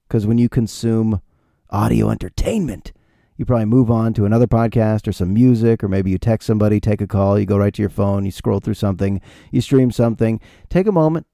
because 0.09 0.27
when 0.27 0.39
you 0.39 0.49
consume 0.49 1.23
audio 1.71 2.11
entertainment, 2.11 2.91
you 3.37 3.45
probably 3.45 3.65
move 3.65 3.93
on 3.93 4.13
to 4.13 4.25
another 4.25 4.49
podcast 4.49 5.07
or 5.07 5.13
some 5.13 5.33
music, 5.33 5.85
or 5.85 5.89
maybe 5.89 6.11
you 6.11 6.19
text 6.19 6.45
somebody, 6.45 6.81
take 6.81 7.01
a 7.01 7.07
call, 7.07 7.39
you 7.39 7.47
go 7.47 7.57
right 7.57 7.73
to 7.73 7.81
your 7.81 7.89
phone, 7.89 8.25
you 8.25 8.33
scroll 8.33 8.59
through 8.59 8.75
something, 8.75 9.21
you 9.53 9.61
stream 9.61 9.93
something. 9.93 10.41
Take 10.69 10.89
a 10.89 10.93
moment 10.93 11.29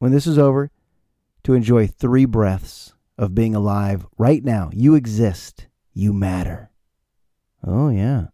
when 0.00 0.10
this 0.10 0.26
is 0.26 0.36
over 0.36 0.72
to 1.44 1.54
enjoy 1.54 1.86
three 1.86 2.24
breaths 2.24 2.94
of 3.16 3.36
being 3.36 3.54
alive 3.54 4.04
right 4.18 4.42
now. 4.42 4.70
You 4.72 4.96
exist, 4.96 5.68
you 5.92 6.12
matter. 6.12 6.72
Oh, 7.64 7.90
yeah. 7.90 8.26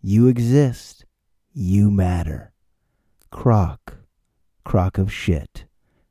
You 0.00 0.28
exist, 0.28 1.04
you 1.52 1.90
matter. 1.90 2.52
Croc, 3.32 3.96
crock 4.64 4.98
of 4.98 5.12
shit, 5.12 5.64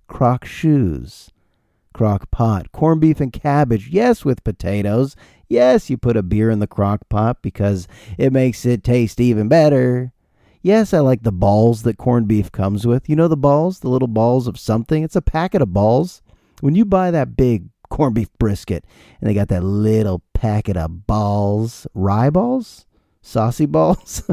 croc 0.09 0.43
shoes, 0.43 1.31
crock 1.93 2.29
pot, 2.31 2.73
corned 2.73 2.99
beef 2.99 3.21
and 3.21 3.31
cabbage, 3.31 3.87
yes, 3.87 4.25
with 4.25 4.43
potatoes. 4.43 5.15
Yes, 5.47 5.89
you 5.89 5.97
put 5.97 6.17
a 6.17 6.23
beer 6.23 6.49
in 6.49 6.59
the 6.59 6.67
crock 6.67 7.07
pot 7.07 7.41
because 7.41 7.87
it 8.17 8.33
makes 8.33 8.65
it 8.65 8.83
taste 8.83 9.21
even 9.21 9.47
better. 9.47 10.11
Yes, 10.61 10.93
I 10.93 10.99
like 10.99 11.23
the 11.23 11.31
balls 11.31 11.83
that 11.83 11.97
corned 11.97 12.27
beef 12.27 12.51
comes 12.51 12.85
with. 12.85 13.07
You 13.07 13.15
know 13.15 13.29
the 13.29 13.37
balls? 13.37 13.79
The 13.79 13.89
little 13.89 14.09
balls 14.09 14.45
of 14.45 14.59
something? 14.59 15.03
It's 15.03 15.15
a 15.15 15.21
packet 15.21 15.61
of 15.61 15.71
balls. 15.71 16.21
When 16.59 16.75
you 16.75 16.83
buy 16.83 17.11
that 17.11 17.37
big 17.37 17.69
corned 17.89 18.15
beef 18.15 18.27
brisket 18.37 18.83
and 19.21 19.29
they 19.29 19.33
got 19.33 19.47
that 19.47 19.63
little 19.63 20.21
packet 20.33 20.75
of 20.75 21.07
balls, 21.07 21.87
rye 21.93 22.29
balls? 22.29 22.85
Saucy 23.21 23.65
balls? 23.65 24.23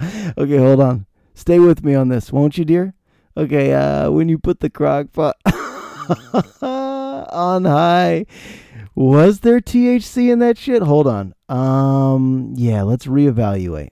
okay, 0.00 0.56
hold 0.56 0.80
on. 0.80 1.06
Stay 1.34 1.58
with 1.58 1.84
me 1.84 1.94
on 1.94 2.08
this, 2.08 2.32
won't 2.32 2.56
you, 2.58 2.64
dear? 2.64 2.94
Okay, 3.38 3.72
uh, 3.72 4.10
when 4.10 4.28
you 4.28 4.36
put 4.36 4.58
the 4.58 4.68
crock 4.68 5.12
pot 5.12 5.36
on 6.60 7.64
high, 7.64 8.26
was 8.96 9.40
there 9.40 9.60
THC 9.60 10.32
in 10.32 10.40
that 10.40 10.58
shit? 10.58 10.82
Hold 10.82 11.06
on. 11.06 11.34
Um, 11.48 12.54
yeah, 12.56 12.82
let's 12.82 13.06
reevaluate. 13.06 13.90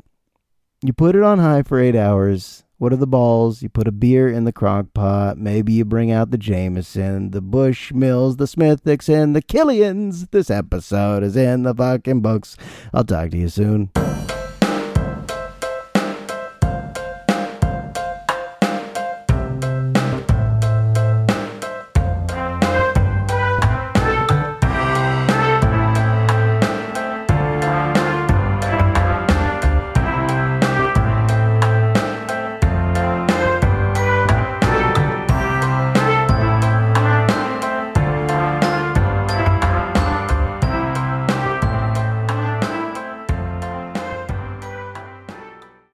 You 0.82 0.92
put 0.92 1.14
it 1.14 1.22
on 1.22 1.38
high 1.38 1.62
for 1.62 1.78
eight 1.78 1.94
hours. 1.94 2.64
What 2.78 2.92
are 2.92 2.96
the 2.96 3.06
balls? 3.06 3.62
You 3.62 3.68
put 3.68 3.86
a 3.86 3.92
beer 3.92 4.28
in 4.28 4.42
the 4.42 4.52
crock 4.52 4.92
pot. 4.92 5.38
Maybe 5.38 5.74
you 5.74 5.84
bring 5.84 6.10
out 6.10 6.32
the 6.32 6.38
Jameson, 6.38 7.30
the 7.30 7.40
Bushmills, 7.40 8.38
the 8.38 8.46
Smithwicks, 8.46 9.08
and 9.08 9.36
the 9.36 9.42
Killians. 9.42 10.28
This 10.32 10.50
episode 10.50 11.22
is 11.22 11.36
in 11.36 11.62
the 11.62 11.72
fucking 11.72 12.20
books. 12.20 12.56
I'll 12.92 13.04
talk 13.04 13.30
to 13.30 13.38
you 13.38 13.48
soon. 13.48 13.90